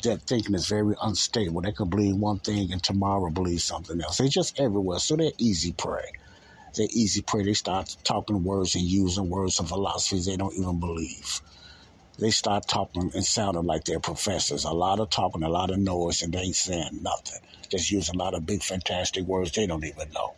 [0.02, 1.62] Their thinking is very unstable.
[1.62, 4.18] They could believe one thing and tomorrow believe something else.
[4.18, 4.98] They're just everywhere.
[4.98, 6.10] So they're easy prey.
[6.76, 7.44] They're easy prey.
[7.44, 11.40] They start talking words and using words and philosophies they don't even believe
[12.18, 14.64] they start talking and sounding like they're professors.
[14.64, 17.40] A lot of talking, a lot of noise, and they ain't saying nothing.
[17.68, 20.34] Just using a lot of big, fantastic words they don't even know.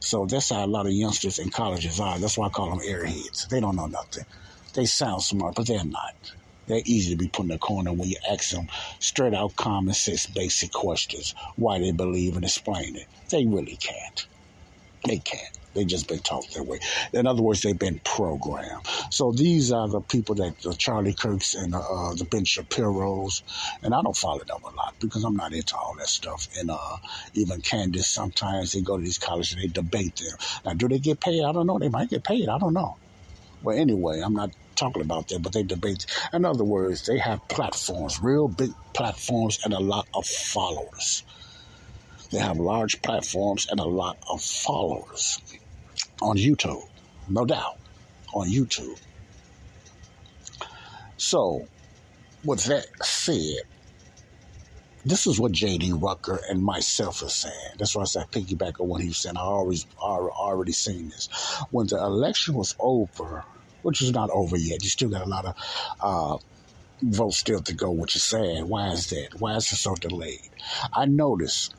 [0.00, 2.18] So that's how a lot of youngsters in colleges are.
[2.18, 3.48] That's why I call them airheads.
[3.48, 4.24] They don't know nothing.
[4.74, 6.14] They sound smart, but they're not.
[6.66, 9.94] They're easy to be put in the corner when you ask them straight out common
[9.94, 13.06] sense basic questions why they believe and explain it.
[13.30, 14.26] They really can't.
[15.06, 15.58] They can't.
[15.74, 16.80] They just been taught that way.
[17.12, 18.86] In other words, they've been programmed.
[19.10, 23.42] So these are the people that the Charlie Kirks and uh, the Ben Shapiro's,
[23.82, 26.48] and I don't follow them a lot because I'm not into all that stuff.
[26.58, 26.96] And uh,
[27.34, 30.36] even Candace, sometimes they go to these colleges and they debate them.
[30.64, 31.42] Now, do they get paid?
[31.42, 31.78] I don't know.
[31.78, 32.48] They might get paid.
[32.48, 32.96] I don't know.
[33.62, 36.06] Well, anyway, I'm not talking about that, but they debate.
[36.32, 41.22] In other words, they have platforms, real big platforms, and a lot of followers.
[42.32, 45.38] They have large platforms and a lot of followers
[46.22, 46.88] on YouTube,
[47.28, 47.78] no doubt,
[48.32, 48.98] on YouTube.
[51.18, 51.68] So,
[52.42, 53.62] with that said,
[55.04, 55.92] this is what J.D.
[55.92, 57.74] Rucker and myself are saying.
[57.78, 59.36] That's why I said piggyback on what he was saying.
[59.36, 61.28] I always already seen this.
[61.70, 63.44] When the election was over,
[63.82, 65.54] which is not over yet, you still got a lot of
[66.00, 66.38] uh,
[67.02, 68.64] votes still to go, which is sad.
[68.64, 69.38] Why is that?
[69.38, 70.48] Why is it so delayed?
[70.92, 71.70] I notice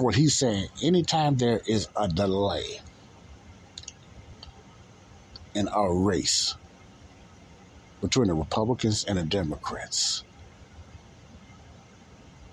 [0.00, 0.68] what he's saying.
[0.82, 2.80] Anytime there is a delay,
[5.54, 6.54] in our race
[8.00, 10.24] between the Republicans and the Democrats.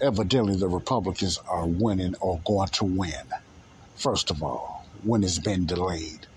[0.01, 3.33] Evidently, the Republicans are winning or going to win,
[3.95, 6.27] first of all, when it's been delayed.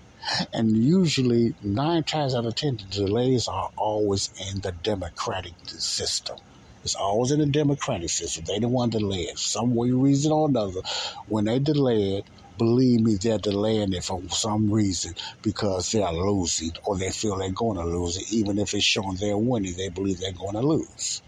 [0.53, 6.37] And usually, nine times out of ten, the delays are always in the Democratic system.
[6.83, 8.45] It's always in the Democratic system.
[8.45, 9.37] They don't want to delay it.
[9.37, 10.81] Some way, reason or another,
[11.27, 12.25] when they delay it,
[12.57, 17.37] believe me, they're delaying it for some reason because they are losing or they feel
[17.37, 18.33] they're going to lose it.
[18.33, 21.21] Even if it's showing they're winning, they believe they're going to lose.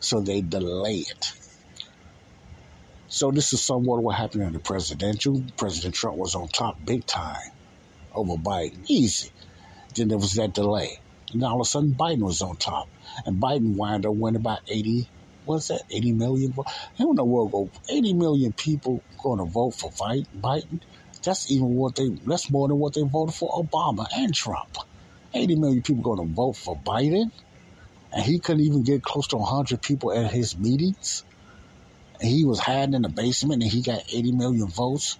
[0.00, 1.32] So they delay it.
[3.08, 5.44] So this is somewhat what happened in the presidential.
[5.56, 7.52] President Trump was on top big time
[8.12, 8.84] over Biden.
[8.88, 9.30] Easy.
[9.94, 10.98] Then there was that delay.
[11.34, 12.88] And all of a sudden Biden was on top.
[13.26, 15.08] And Biden wound up winning by 80
[15.44, 16.54] what's that, 80 million?
[16.58, 17.70] I don't know where go.
[17.88, 20.80] 80 million people going to vote for Biden.
[21.22, 24.76] That's even what they, that's more than what they voted for Obama and Trump.
[25.32, 27.30] 80 million people going to vote for Biden.
[28.12, 31.24] And he couldn't even get close to 100 people at his meetings.
[32.20, 35.18] And he was hiding in the basement and he got 80 million votes.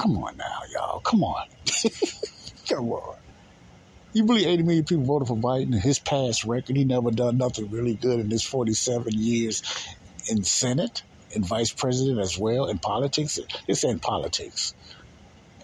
[0.00, 1.00] Come on now, y'all.
[1.00, 1.48] Come on.
[2.68, 3.16] Come on.
[4.12, 5.72] You believe 80 million people voted for Biden?
[5.72, 9.62] His past record, he never done nothing really good in his 47 years
[10.28, 13.38] in Senate and vice president as well in politics.
[13.68, 14.74] It's in politics.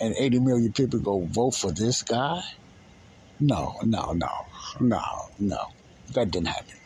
[0.01, 2.43] And 80 million people go vote for this guy?
[3.41, 4.31] No, no, no,
[4.79, 5.03] no,
[5.41, 5.67] no.
[6.13, 6.77] That didn't happen.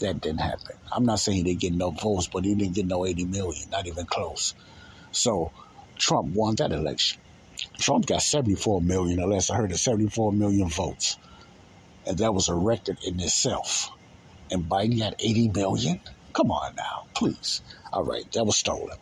[0.00, 0.76] That didn't happen.
[0.90, 3.70] I'm not saying he didn't get no votes, but he didn't get no 80 million,
[3.70, 4.54] not even close.
[5.12, 5.52] So
[5.96, 7.21] Trump won that election.
[7.82, 11.18] Trump got 74 million, unless I heard it, 74 million votes.
[12.06, 13.90] And that was a record in itself.
[14.52, 16.00] And Biden got 80 million?
[16.32, 17.60] Come on now, please.
[17.92, 18.96] All right, that was stolen.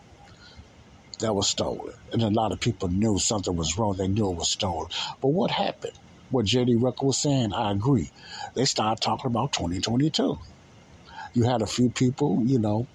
[1.18, 1.92] That was stolen.
[2.12, 3.96] And a lot of people knew something was wrong.
[3.96, 4.88] They knew it was stolen.
[5.20, 5.98] But what happened?
[6.30, 6.76] What J.D.
[6.76, 8.10] Rucker was saying, I agree.
[8.54, 10.38] They started talking about 2022.
[11.34, 12.86] You had a few people, you know,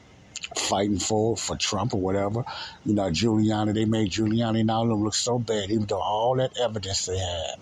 [0.57, 2.43] fighting for for Trump or whatever.
[2.85, 7.05] You know, Giuliani, they made Giuliani now look so bad, even though all that evidence
[7.05, 7.55] they had.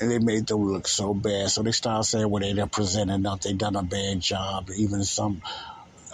[0.00, 1.50] And they made them look so bad.
[1.50, 4.70] So they started saying, well, they didn't present enough, they done a bad job.
[4.74, 5.42] Even some,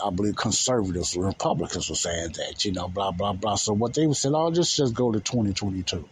[0.04, 3.54] I believe, conservatives, or Republicans were saying that, you know, blah, blah, blah.
[3.54, 6.08] So what they would say, oh, just, just go to 2022.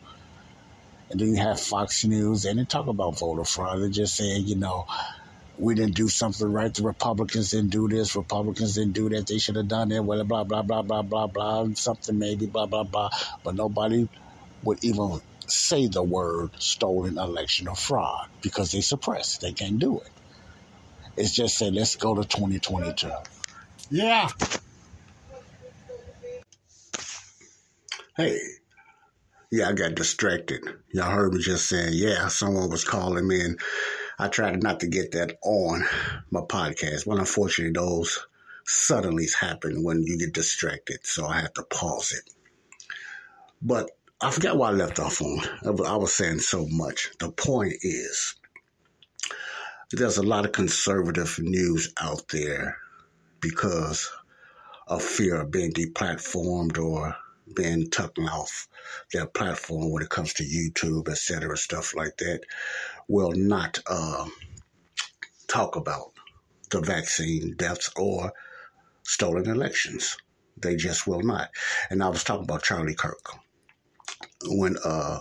[1.10, 3.80] And then you have Fox News, and they talk about voter fraud.
[3.80, 4.86] They just saying, you know,
[5.58, 6.72] we didn't do something right.
[6.72, 8.14] The Republicans didn't do this.
[8.14, 9.26] Republicans didn't do that.
[9.26, 10.04] They should have done it.
[10.04, 11.68] Well, blah, blah, blah, blah, blah, blah.
[11.74, 13.10] Something maybe, blah, blah, blah.
[13.42, 14.08] But nobody
[14.62, 19.40] would even say the word stolen election or fraud because they suppress it.
[19.40, 20.10] They can't do it.
[21.16, 23.10] It's just say, let's go to 2022.
[23.90, 24.28] Yeah.
[28.16, 28.38] Hey.
[29.50, 30.64] Yeah, I got distracted.
[30.92, 33.58] Y'all heard me just saying, yeah, someone was calling me and
[34.18, 35.84] I tried not to get that on
[36.30, 37.06] my podcast.
[37.06, 38.26] But unfortunately, those
[38.66, 41.06] suddenlies happen when you get distracted.
[41.06, 42.30] So I had to pause it.
[43.60, 43.90] But
[44.20, 45.40] I forgot why I left off on.
[45.64, 47.10] I was saying so much.
[47.18, 48.34] The point is,
[49.92, 52.78] there's a lot of conservative news out there
[53.40, 54.10] because
[54.88, 57.16] of fear of being deplatformed or
[57.54, 58.68] being taken off
[59.12, 62.40] their platform when it comes to YouTube, etc., stuff like that,
[63.08, 64.26] will not uh,
[65.48, 66.12] talk about
[66.70, 68.32] the vaccine deaths or
[69.04, 70.16] stolen elections.
[70.56, 71.50] They just will not.
[71.90, 73.24] And I was talking about Charlie Kirk
[74.46, 75.20] when uh,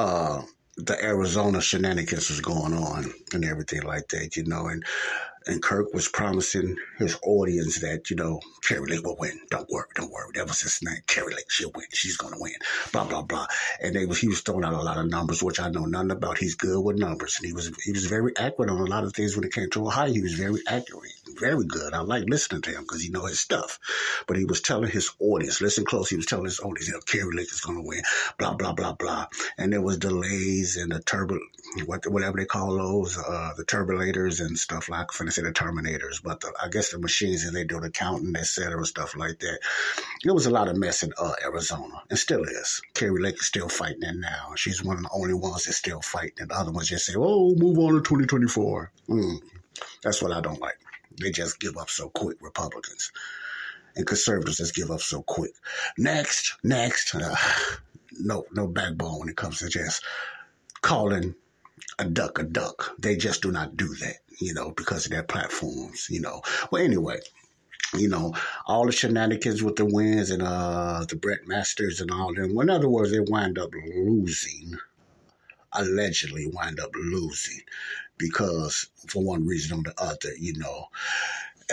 [0.00, 0.42] Uh,
[0.76, 4.82] the Arizona shenanigans was going on and everything like that, you know, and
[5.50, 9.38] and Kirk was promising his audience that, you know, Kari Lake will win.
[9.50, 10.30] Don't worry, don't worry.
[10.34, 11.02] That was his name.
[11.16, 11.86] Lake, she'll win.
[11.92, 12.54] She's gonna win.
[12.92, 13.46] Blah blah blah.
[13.82, 16.12] And they was he was throwing out a lot of numbers, which I know nothing
[16.12, 16.38] about.
[16.38, 19.12] He's good with numbers, and he was he was very accurate on a lot of
[19.12, 20.12] things when it came to Ohio.
[20.12, 21.94] He was very accurate very good.
[21.94, 23.78] I like listening to him because he know his stuff.
[24.26, 27.00] But he was telling his audience, listen close, he was telling his audience, you know,
[27.00, 28.02] Kari Lake is going to win,
[28.38, 29.26] blah, blah, blah, blah.
[29.56, 31.38] And there was delays and the turbo,
[31.86, 36.40] what, whatever they call those, uh, the turbulators and stuff like, going the terminators, but
[36.40, 39.38] the, I guess the machines that they do the counting, et cetera, and stuff like
[39.40, 39.60] that.
[40.24, 42.80] It was a lot of mess in uh, Arizona and still is.
[42.94, 44.52] Kari Lake is still fighting it now.
[44.56, 47.14] She's one of the only ones that's still fighting and the other ones just say,
[47.16, 48.92] oh, move on to 2024.
[49.08, 49.38] Mm.
[50.02, 50.78] That's what I don't like.
[51.20, 53.12] They just give up so quick, Republicans.
[53.96, 55.52] And conservatives just give up so quick.
[55.98, 57.34] Next, next, uh,
[58.18, 60.04] no, no backbone when it comes to just
[60.80, 61.34] calling
[61.98, 62.94] a duck a duck.
[62.98, 66.42] They just do not do that, you know, because of their platforms, you know.
[66.70, 67.20] Well, anyway,
[67.96, 68.34] you know,
[68.66, 72.54] all the shenanigans with the wins and uh the Brett Masters and all them.
[72.54, 74.78] Well, In other words, they wind up losing,
[75.72, 77.60] allegedly wind up losing
[78.18, 80.86] because for one reason or the other, you know.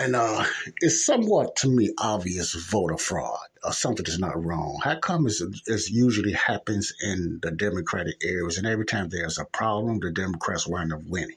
[0.00, 0.44] And uh,
[0.80, 4.80] it's somewhat to me obvious voter fraud or something that's not wrong.
[4.82, 9.44] How come it's, it usually happens in the Democratic areas, and every time there's a
[9.44, 11.36] problem, the Democrats wind up winning?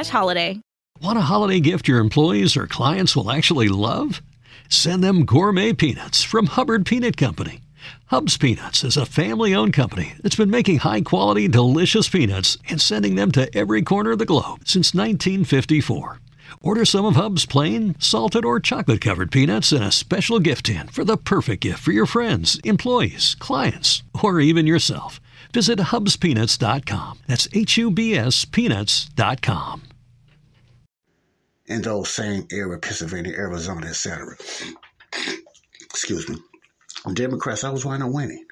[0.03, 0.59] slash holiday.
[1.01, 4.21] Want a holiday gift your employees or clients will actually love?
[4.69, 7.61] Send them gourmet peanuts from Hubbard Peanut Company.
[8.07, 12.79] Hubs Peanuts is a family owned company that's been making high quality, delicious peanuts and
[12.79, 16.19] sending them to every corner of the globe since 1954.
[16.61, 20.87] Order some of Hub's plain, salted, or chocolate covered peanuts in a special gift tin
[20.89, 25.19] for the perfect gift for your friends, employees, clients, or even yourself.
[25.53, 27.19] Visit hubspeanuts.com.
[27.27, 29.90] That's H U B S peanuts.com.
[31.71, 34.35] In those same area, Pennsylvania, Arizona, etc.
[35.85, 36.35] Excuse me.
[37.13, 38.45] Democrats, was why not winning.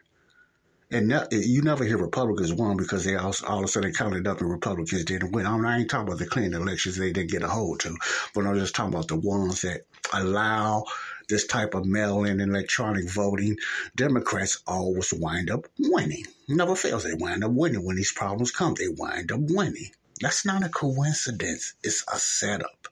[0.90, 4.40] And you never hear Republicans won because they all, all of a sudden counted up
[4.40, 5.46] and Republicans didn't win.
[5.46, 7.96] I, mean, I ain't talking about the clean elections they didn't get a hold to,
[8.34, 9.82] but I'm just talking about the ones that
[10.14, 10.86] allow
[11.28, 13.58] this type of mail-in electronic voting.
[13.96, 16.26] Democrats always wind up winning.
[16.48, 17.04] Never fails.
[17.04, 18.76] They wind up winning when these problems come.
[18.76, 19.92] They wind up winning.
[20.22, 21.74] That's not a coincidence.
[21.84, 22.88] It's a setup.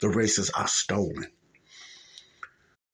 [0.00, 1.26] The races are stolen.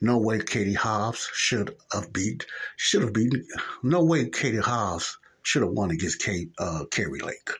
[0.00, 2.46] No way Katie Hobbs should have beat
[2.76, 3.46] should have beaten.
[3.82, 7.50] No way Katie Hobbs should have won against Kate uh, Kari Lake,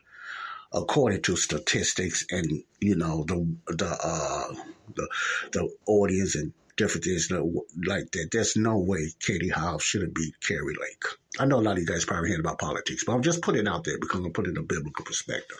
[0.73, 4.53] according to statistics and you know the the uh,
[4.95, 5.07] the,
[5.51, 8.29] the audience and different things like that.
[8.31, 11.03] There's no way Katie Hobbs should have beat Kari Lake.
[11.39, 13.61] I know a lot of you guys probably heard about politics, but I'm just putting
[13.61, 15.59] it out there because I'm putting a biblical perspective.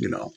[0.00, 0.32] You know.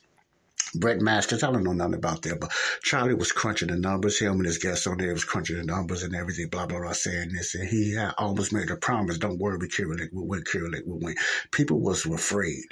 [0.73, 4.19] Brett Masters, I don't know nothing about that, but Charlie was crunching the numbers.
[4.19, 6.93] Him and his guests on there was crunching the numbers and everything, blah, blah, blah,
[6.93, 7.55] saying this.
[7.55, 10.43] And he almost made a promise, don't worry, we Kari Lake will win,
[10.85, 11.15] will win.
[11.51, 12.65] People was afraid.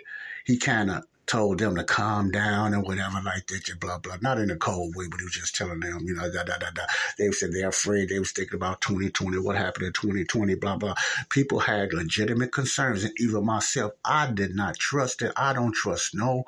[0.45, 4.17] He kind of told them to calm down and whatever like that, blah, blah.
[4.19, 6.57] Not in a cold way, but he was just telling them, you know, da, da,
[6.57, 6.83] da, da.
[7.19, 8.09] They said they're afraid.
[8.09, 10.95] They was thinking about 2020, what happened in 2020, blah, blah.
[11.29, 13.03] People had legitimate concerns.
[13.03, 15.31] And even myself, I did not trust it.
[15.37, 16.45] I don't trust no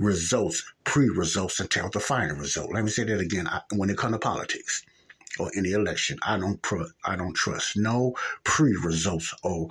[0.00, 2.72] results, pre-results until the final result.
[2.72, 3.46] Let me say that again.
[3.46, 4.82] I, when it comes to politics
[5.38, 9.68] or any election, I don't pro, I don't trust no pre-results or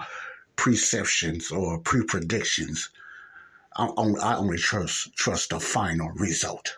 [0.55, 2.89] preceptions or pre-predictions.
[3.75, 6.77] I, I only trust trust the final result.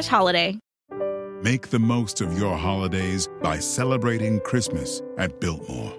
[0.07, 0.59] holiday.
[1.43, 5.93] Make the most of your holidays by celebrating Christmas at Biltmore.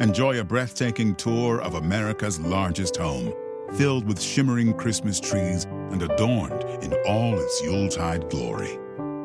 [0.00, 3.32] Enjoy a breathtaking tour of America's largest home,
[3.74, 8.78] filled with shimmering Christmas trees and adorned in all its Yuletide glory.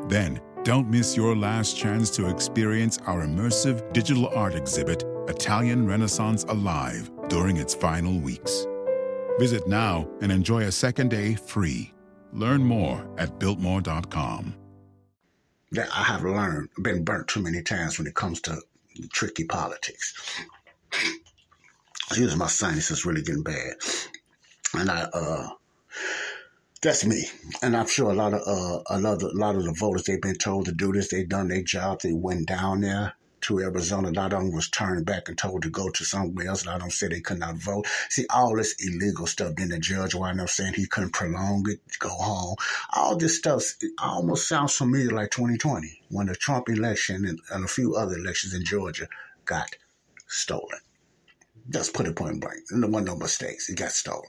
[0.07, 6.43] Then, don't miss your last chance to experience our immersive digital art exhibit, Italian Renaissance
[6.45, 8.65] Alive, during its final weeks.
[9.39, 11.93] Visit now and enjoy a second day free.
[12.37, 14.53] Learn more at Biltmore.com.
[15.71, 18.61] That I have learned, been burnt too many times when it comes to
[19.11, 20.13] tricky politics.
[22.07, 23.73] Excuse my sinus is really getting bad.
[24.75, 25.49] And I, uh,
[26.83, 27.23] that's me.
[27.63, 30.03] And I'm sure a lot of, uh, a lot of, a lot of the voters,
[30.03, 31.09] they've been told to do this.
[31.09, 32.01] They've done their job.
[32.01, 34.09] They went down there to Arizona.
[34.09, 36.63] A lot of them was turned back and told to go to somewhere else.
[36.63, 37.87] A lot of them said they could not vote.
[38.09, 39.55] See, all this illegal stuff.
[39.55, 42.55] Then the judge wound up saying he couldn't prolong it, go home.
[42.93, 43.63] All this stuff
[44.01, 48.53] almost sounds familiar like 2020 when the Trump election and, and a few other elections
[48.53, 49.07] in Georgia
[49.45, 49.75] got
[50.27, 50.79] stolen.
[51.69, 52.61] Just put it point blank.
[52.69, 53.69] There wasn't no mistakes.
[53.69, 54.23] It got stolen.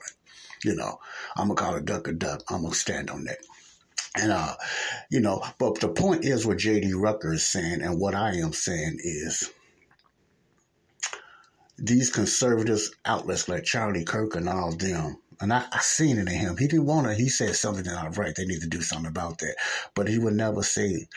[0.63, 0.99] You know,
[1.37, 2.43] I'm gonna call a duck a duck.
[2.49, 3.37] I'm gonna stand on that.
[4.15, 4.55] And uh,
[5.09, 6.93] you know, but the point is what J.D.
[6.93, 9.51] Rucker is saying, and what I am saying is,
[11.77, 16.27] these conservatives outlets like Charlie Kirk and all them, and I, I seen it in
[16.27, 16.57] him.
[16.57, 17.13] He didn't want to.
[17.13, 18.35] He said something that I'm right.
[18.35, 19.55] They need to do something about that.
[19.95, 21.07] But he would never say,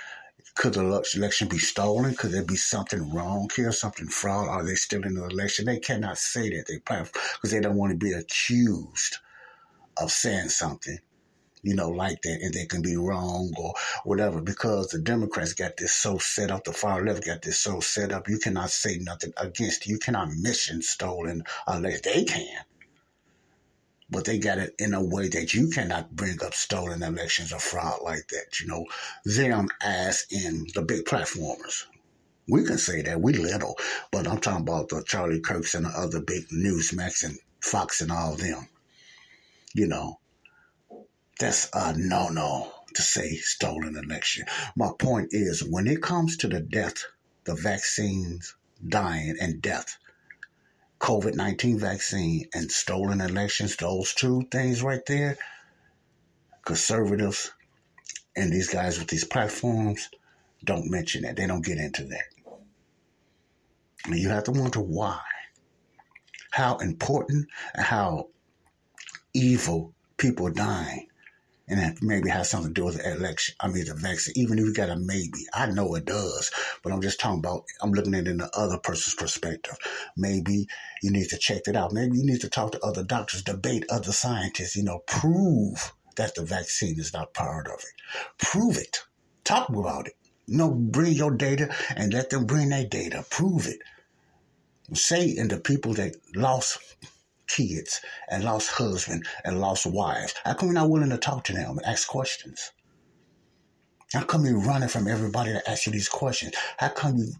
[0.54, 2.14] could the election be stolen?
[2.14, 4.48] Could there be something wrong here, something fraud?
[4.48, 5.64] Are they still in the election?
[5.64, 9.16] They cannot say that they because they don't want to be accused
[9.96, 10.98] of saying something
[11.62, 13.72] you know, like that, and they can be wrong or
[14.04, 17.80] whatever, because the Democrats got this so set up, the far left got this so
[17.80, 22.64] set up, you cannot say nothing against, you cannot mention stolen unless they can.
[24.10, 27.58] But they got it in a way that you cannot bring up stolen elections or
[27.58, 28.84] fraud like that, you know,
[29.24, 31.84] them as in the big platformers.
[32.48, 33.78] We can say that we little,
[34.10, 38.10] but I'm talking about the Charlie Kirks and the other big Newsmax and Fox and
[38.10, 38.68] all them.
[39.74, 40.18] You know,
[41.42, 44.44] that's a no no to say stolen election.
[44.76, 47.04] My point is when it comes to the death,
[47.42, 48.54] the vaccines
[48.86, 49.98] dying and death,
[51.00, 55.36] COVID 19 vaccine and stolen elections, those two things right there,
[56.64, 57.50] conservatives
[58.36, 60.10] and these guys with these platforms
[60.64, 61.34] don't mention that.
[61.34, 62.60] They don't get into that.
[64.04, 65.20] And you have to wonder why.
[66.52, 68.28] How important how
[69.34, 71.08] evil people dying
[71.68, 73.54] and that maybe has something to do with the election.
[73.60, 76.50] I mean, the vaccine, even if you got a maybe, I know it does,
[76.82, 79.76] but I'm just talking about, I'm looking at it in the other person's perspective.
[80.16, 80.66] Maybe
[81.02, 81.92] you need to check it out.
[81.92, 86.34] Maybe you need to talk to other doctors, debate other scientists, you know, prove that
[86.34, 88.02] the vaccine is not part of it.
[88.38, 89.02] Prove it.
[89.44, 90.14] Talk about it.
[90.46, 93.24] You know, bring your data and let them bring their data.
[93.30, 93.78] Prove it.
[94.92, 96.78] Say in the people that lost
[97.52, 100.34] kids and lost husbands and lost wives?
[100.44, 102.72] How come you're not willing to talk to them and ask questions?
[104.12, 106.54] How come you're running from everybody to ask you these questions?
[106.76, 107.32] How come you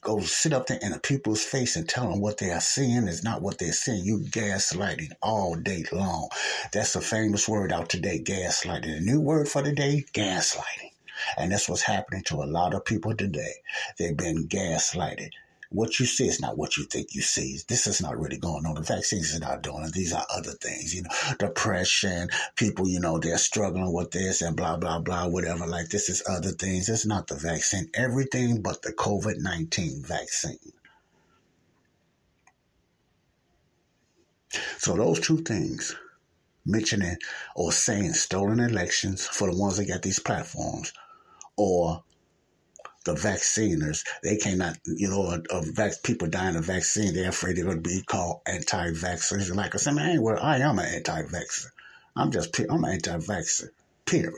[0.00, 3.06] go sit up there in a people's face and tell them what they are seeing
[3.06, 4.04] is not what they're seeing?
[4.04, 6.28] You gaslighting all day long.
[6.72, 8.96] That's a famous word out today, gaslighting.
[8.96, 10.90] A new word for today, gaslighting.
[11.36, 13.54] And that's what's happening to a lot of people today.
[13.98, 15.30] They've been gaslighted
[15.70, 17.58] what you see is not what you think you see.
[17.68, 18.74] This is not really going on.
[18.74, 19.92] The vaccines is not doing it.
[19.92, 24.56] These are other things, you know, depression, people, you know, they're struggling with this and
[24.56, 25.66] blah, blah, blah, whatever.
[25.66, 26.88] Like this is other things.
[26.88, 27.88] It's not the vaccine.
[27.94, 30.72] Everything but the COVID 19 vaccine.
[34.78, 35.94] So those two things,
[36.66, 37.16] mentioning
[37.54, 40.92] or saying stolen elections for the ones that got these platforms,
[41.56, 42.02] or
[43.04, 44.04] the vacciners.
[44.22, 47.14] They cannot, you know, of vac- people dying of vaccine.
[47.14, 49.54] They're afraid they're going to be called anti-vaxxers.
[49.54, 51.66] Like I said, man, where I am an anti-vaxxer.
[52.16, 53.68] I'm just, I'm an anti-vaxxer.
[54.06, 54.34] Period.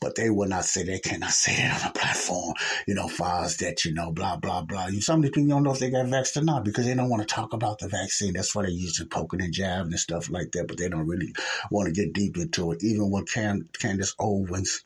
[0.00, 2.54] But they will not say they cannot say that on a platform,
[2.88, 4.88] you know, as that, you know, blah, blah, blah.
[4.88, 6.94] You Some of these people don't know if they got vaccinated or not because they
[6.94, 8.32] don't want to talk about the vaccine.
[8.32, 11.06] That's why they use the poking and jabbing and stuff like that, but they don't
[11.06, 11.32] really
[11.70, 12.82] want to get deep into it.
[12.82, 14.82] Even with Can- Candace Owens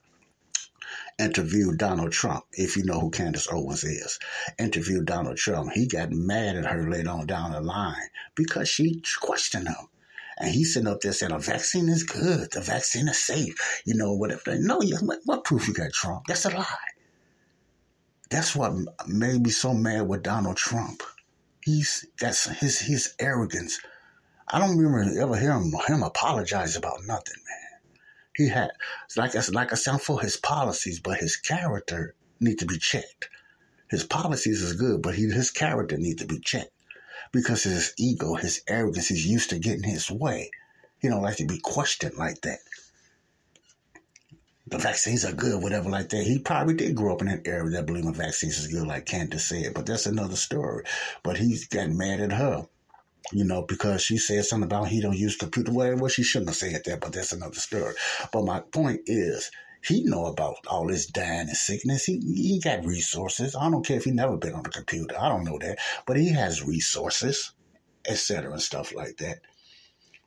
[1.18, 4.18] interviewed Donald Trump, if you know who Candace Owens is,
[4.58, 5.72] interviewed Donald Trump.
[5.72, 9.88] He got mad at her later on down the line because she questioned him.
[10.38, 12.52] And he's sitting up there saying, a vaccine is good.
[12.52, 13.82] The vaccine is safe.
[13.84, 14.56] You know, whatever.
[14.56, 16.26] No, what, what proof you got, Trump?
[16.28, 16.66] That's a lie.
[18.30, 18.72] That's what
[19.08, 21.02] made me so mad with Donald Trump.
[21.64, 23.80] He's, that's his, his arrogance.
[24.46, 27.67] I don't remember ever hearing him apologize about nothing, man.
[28.38, 28.70] He had,
[29.16, 33.28] like I like I said, for his policies, but his character need to be checked.
[33.90, 36.70] His policies is good, but he, his character need to be checked
[37.32, 40.52] because his ego, his arrogance, he's used to getting his way.
[41.00, 42.60] He don't like to be questioned like that.
[44.68, 46.22] The vaccines are good, whatever like that.
[46.22, 49.06] He probably did grow up in an area that believed in vaccines is good, like
[49.06, 50.84] Candace said, but that's another story.
[51.24, 52.68] But he's got mad at her
[53.32, 55.72] you know, because she said something about he don't use computer.
[55.72, 57.94] Well, she shouldn't have said that, but that's another story.
[58.32, 59.50] But my point is,
[59.82, 62.04] he know about all this dying and sickness.
[62.04, 63.54] He he got resources.
[63.54, 65.18] I don't care if he never been on a computer.
[65.18, 67.52] I don't know that, but he has resources,
[68.06, 68.52] etc.
[68.52, 69.40] and stuff like that.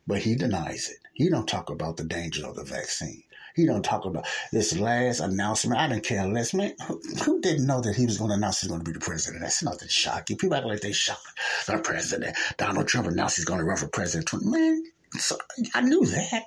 [0.07, 0.97] But he denies it.
[1.13, 3.23] He don't talk about the danger of the vaccine.
[3.55, 5.79] He don't talk about this last announcement.
[5.79, 6.73] I didn't care less, man.
[6.87, 9.03] Who, who didn't know that he was going to announce he's going to be the
[9.03, 9.41] president?
[9.41, 10.37] That's nothing shocking.
[10.37, 11.39] People act like they shocked.
[11.67, 14.29] The president, Donald Trump announced he's going to run for president.
[14.45, 14.83] Man,
[15.17, 15.37] so,
[15.73, 16.43] I knew that.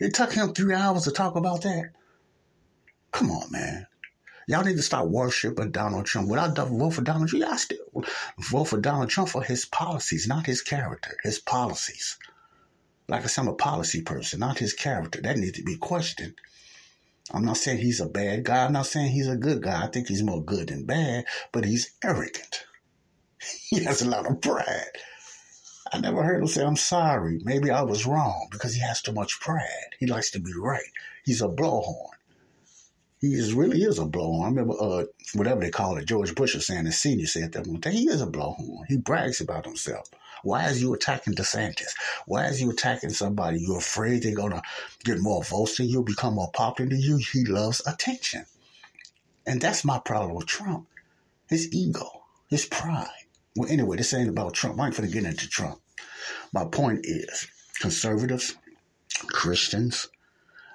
[0.00, 1.90] It took him three hours to talk about that.
[3.12, 3.86] Come on, man.
[4.46, 6.28] Y'all need to start worshiping Donald Trump.
[6.28, 8.04] Without vote for Donald Trump, I still
[8.38, 12.18] vote for Donald Trump for his policies, not his character, his policies.
[13.10, 15.20] Like I said, I'm a policy person, not his character.
[15.20, 16.34] That needs to be questioned.
[17.32, 18.64] I'm not saying he's a bad guy.
[18.64, 19.82] I'm not saying he's a good guy.
[19.82, 22.66] I think he's more good than bad, but he's arrogant.
[23.68, 24.92] he has a lot of pride.
[25.92, 27.40] I never heard him say, I'm sorry.
[27.42, 29.96] Maybe I was wrong because he has too much pride.
[29.98, 30.92] He likes to be right.
[31.24, 32.14] He's a blowhorn.
[33.20, 34.44] He is really is a blowhorn.
[34.44, 35.04] I remember uh,
[35.34, 38.08] whatever they call it, George Bush was saying, the senior said that one day, he
[38.08, 38.86] is a blowhorn.
[38.88, 40.08] He brags about himself.
[40.42, 41.92] Why is you attacking DeSantis?
[42.26, 43.60] Why is you attacking somebody?
[43.60, 44.62] You're afraid they're gonna
[45.04, 47.16] get more votes than you, become more popular than you.
[47.16, 48.46] He loves attention.
[49.46, 50.86] And that's my problem with Trump.
[51.48, 53.08] His ego, his pride.
[53.56, 54.80] Well, anyway, this ain't about Trump.
[54.80, 55.80] I ain't gonna get into Trump.
[56.52, 57.48] My point is,
[57.80, 58.56] conservatives,
[59.26, 60.08] Christians,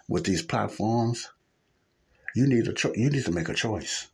[0.08, 1.30] with these platforms,
[2.36, 4.08] you need a cho- you need to make a choice.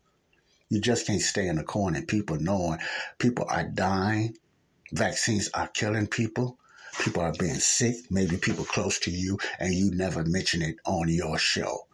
[0.69, 2.79] You just can't stay in the corner people knowing
[3.17, 4.37] people are dying,
[4.91, 6.57] vaccines are killing people,
[6.99, 11.09] people are being sick, maybe people close to you, and you never mention it on
[11.09, 11.87] your show.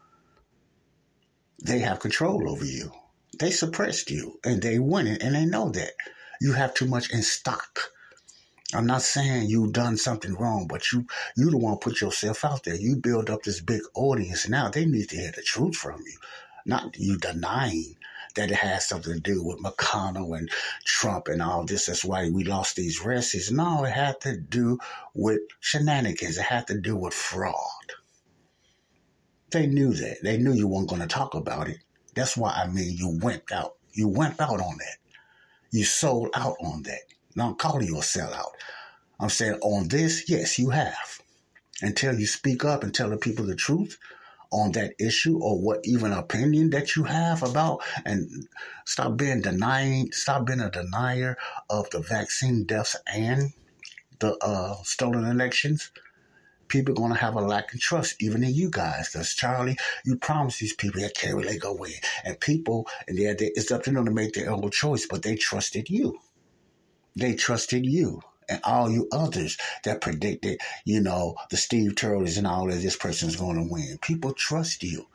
[1.64, 2.92] They have control over you.
[3.40, 5.94] They suppressed you and they win it and they know that.
[6.40, 7.92] You have too much in stock.
[8.74, 12.64] I'm not saying you done something wrong, but you you the one put yourself out
[12.64, 12.76] there.
[12.76, 14.48] You build up this big audience.
[14.50, 16.18] Now they need to hear the truth from you,
[16.66, 17.96] not you denying
[18.38, 20.50] that it has something to do with McConnell and
[20.86, 21.88] Trump and all this.
[21.88, 23.52] That's why we lost these races.
[23.52, 24.80] No, it had to do
[25.14, 26.38] with shenanigans.
[26.38, 27.94] It had to do with fraud.
[29.52, 30.18] They knew that.
[30.24, 31.80] They knew you weren't going to talk about it.
[32.16, 33.76] That's why I mean you went out.
[33.94, 34.98] You went out on that.
[35.72, 37.02] You sold out on that.
[37.36, 38.52] Now I'm calling you a sellout.
[39.20, 41.22] I'm saying on this, yes, you have.
[41.82, 43.98] Until you speak up and tell the people the truth
[44.52, 48.48] on that issue or what even opinion that you have about and
[48.86, 51.38] stop being denying stop being a denier
[51.70, 53.54] of the vaccine deaths and
[54.20, 55.92] the uh, stolen elections
[56.68, 59.10] people going to have a lack of trust, even in you guys.
[59.10, 61.94] Because Charlie, you promised these people that carry they go in,
[62.26, 65.06] and people, and they, they, it's up to them to make their own choice.
[65.06, 66.20] But they trusted you.
[67.16, 68.22] They trusted you.
[68.50, 72.96] And all you others that predicted, you know, the Steve Turleys and all that this
[72.96, 73.98] person's going to win.
[74.02, 75.08] People trust you.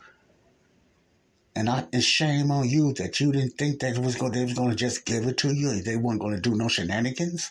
[1.55, 4.55] And I, it's shame on you that you didn't think that was going, they was
[4.55, 5.83] going to just give it to you.
[5.83, 7.51] They weren't going to do no shenanigans.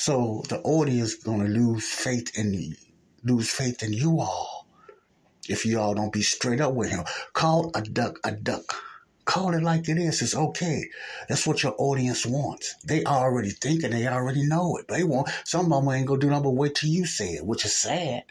[0.00, 2.74] So the audience gonna lose faith in
[3.22, 4.66] lose faith in you all
[5.46, 7.04] if y'all don't be straight up with him.
[7.34, 8.82] Call a duck a duck.
[9.30, 10.22] Call it like it is.
[10.22, 10.90] It's okay.
[11.28, 12.74] That's what your audience wants.
[12.84, 14.88] They already think and they already know it.
[14.88, 17.46] They want some of them ain't gonna do nothing but wait till you say it,
[17.46, 18.24] which is sad.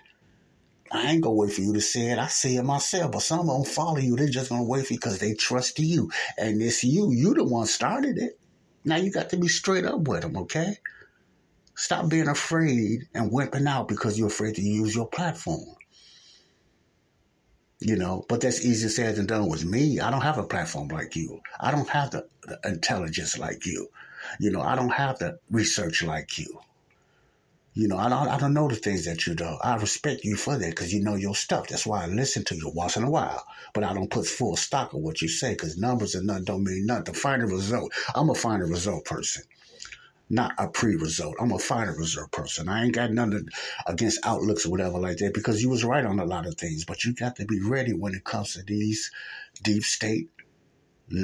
[0.92, 2.20] I ain't gonna wait for you to say it.
[2.20, 3.14] I say it myself.
[3.14, 4.18] But some of them follow you.
[4.18, 6.12] They're just gonna wait for you because they trust you.
[6.38, 7.14] And it's you.
[7.14, 8.38] You the one started it.
[8.84, 10.80] Now you got to be straight up with them, okay?
[11.76, 15.78] Stop being afraid and wimping out because you're afraid to use your platform.
[17.80, 20.02] You know, but that's easier said than done with me.
[20.02, 21.40] I don't have a platform like you.
[21.60, 23.90] I don't have the, the intelligence like you.
[24.38, 26.60] You know, I don't have the research like you.
[27.74, 29.46] You know, I don't, I don't know the things that you do.
[29.64, 31.70] I respect you for that because you know your stuff.
[31.70, 33.46] That's why I listen to you once in a while.
[33.74, 36.64] But I don't put full stock of what you say because numbers and nothing don't
[36.64, 37.14] mean nothing.
[37.14, 39.44] Find a result, I'm a find a result person
[40.30, 41.36] not a pre-result.
[41.40, 42.70] I'm a final result person.
[42.70, 43.50] I ain't got nothing
[43.88, 46.86] against outlooks or whatever like that because you was right on a lot of things.
[46.86, 49.12] But you got to be ready when it comes to these
[49.64, 50.30] deep state,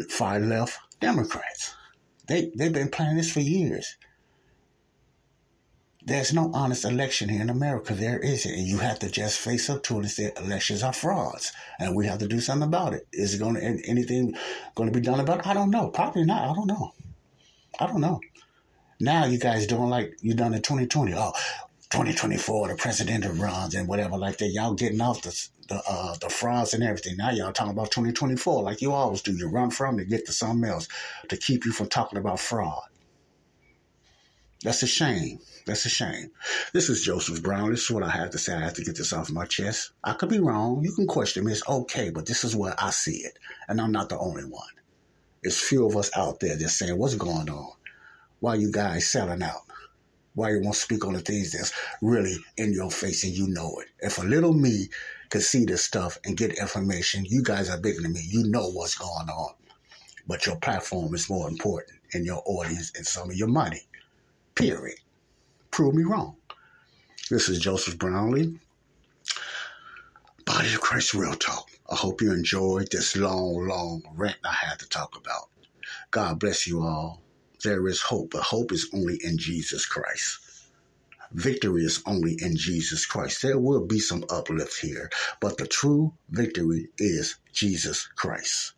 [0.09, 1.75] far left Democrats.
[2.27, 3.97] They they've been planning this for years.
[6.07, 7.93] There's no honest election here in America.
[7.93, 8.51] There isn't.
[8.51, 11.51] And you have to just face up to it and say elections are frauds.
[11.79, 13.07] And we have to do something about it.
[13.11, 14.35] Is it going to, anything
[14.75, 15.47] going to be done about it?
[15.47, 15.87] I don't know.
[15.87, 16.47] Probably not.
[16.47, 16.93] I don't know.
[17.79, 18.19] I don't know.
[18.99, 21.13] Now you guys doing like you done in 2020.
[21.15, 21.33] Oh,
[21.91, 24.47] 2024, the presidential runs and whatever like that.
[24.47, 27.17] Y'all getting off the the uh, the frauds and everything.
[27.17, 29.35] Now y'all talking about 2024 like you always do.
[29.35, 30.87] You run from to get to something else
[31.29, 32.83] to keep you from talking about fraud.
[34.63, 35.39] That's a shame.
[35.65, 36.31] That's a shame.
[36.73, 37.71] This is Joseph Brown.
[37.71, 38.53] This is what I have to say.
[38.53, 39.91] I have to get this off my chest.
[40.03, 40.83] I could be wrong.
[40.83, 41.51] You can question me.
[41.51, 43.37] It's okay, but this is where I see it.
[43.67, 44.67] And I'm not the only one.
[45.43, 47.71] There's few of us out there just saying, what's going on?
[48.39, 49.61] Why you guys selling out.
[50.33, 51.71] Why you won't speak on the things that's
[52.01, 53.87] really in your face and you know it.
[53.99, 54.89] If a little me
[55.29, 58.21] could see this stuff and get information, you guys are bigger than me.
[58.27, 59.53] You know what's going on.
[60.27, 63.81] But your platform is more important and your audience and some of your money.
[64.55, 64.97] Period.
[65.71, 66.35] Prove me wrong.
[67.29, 68.59] This is Joseph Brownlee.
[70.45, 71.69] Body of Christ Real Talk.
[71.89, 75.49] I hope you enjoyed this long, long rant I had to talk about.
[76.11, 77.24] God bless you all
[77.65, 80.39] there is hope, but hope is only in Jesus Christ.
[81.33, 83.41] Victory is only in Jesus Christ.
[83.41, 85.09] There will be some uplift here,
[85.41, 88.73] but the true victory is Jesus Christ.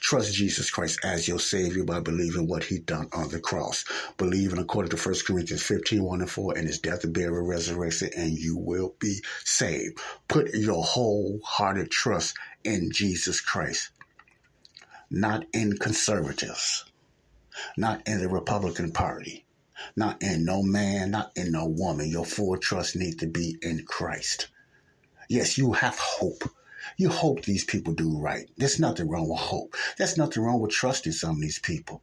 [0.00, 3.84] Trust Jesus Christ as your Savior by believing what He done on the cross.
[4.16, 8.32] Believing according to 1 Corinthians 15, 1 and 4, in His death, burial, resurrection, and
[8.32, 9.98] you will be saved.
[10.28, 12.34] Put your wholehearted trust
[12.64, 13.90] in Jesus Christ,
[15.10, 16.84] not in conservatives,
[17.76, 19.44] not in the Republican Party,
[19.96, 22.08] not in no man, not in no woman.
[22.08, 24.48] Your full trust needs to be in Christ.
[25.28, 26.44] Yes, you have hope.
[26.96, 28.48] You hope these people do right.
[28.56, 29.74] There's nothing wrong with hope.
[29.96, 32.02] There's nothing wrong with trusting some of these people.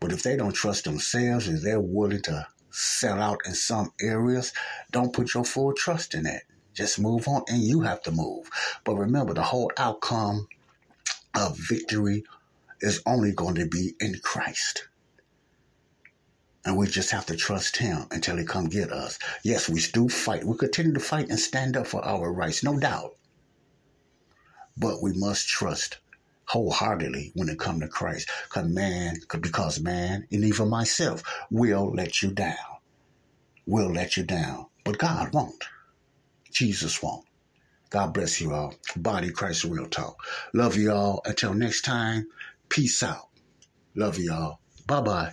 [0.00, 4.52] But if they don't trust themselves and they're willing to sell out in some areas,
[4.90, 6.42] don't put your full trust in that.
[6.74, 8.50] Just move on and you have to move.
[8.84, 10.48] But remember, the whole outcome
[11.34, 12.24] of victory
[12.80, 14.88] is only going to be in Christ.
[16.64, 19.18] And we just have to trust him until he come get us.
[19.44, 20.44] Yes, we still fight.
[20.44, 23.12] We continue to fight and stand up for our rights, no doubt.
[24.76, 25.98] But we must trust
[26.46, 28.30] wholeheartedly when it come to Christ.
[28.48, 32.56] Cause man, because man, and even myself, will let you down.
[33.66, 34.66] Will let you down.
[34.84, 35.64] But God won't.
[36.50, 37.26] Jesus won't.
[37.90, 38.74] God bless you all.
[38.96, 40.16] Body Christ Real Talk.
[40.52, 41.22] Love you all.
[41.24, 42.26] Until next time,
[42.68, 43.28] peace out.
[43.94, 44.60] Love you all.
[44.86, 45.32] Bye bye.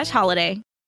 [0.03, 0.70] slash holiday.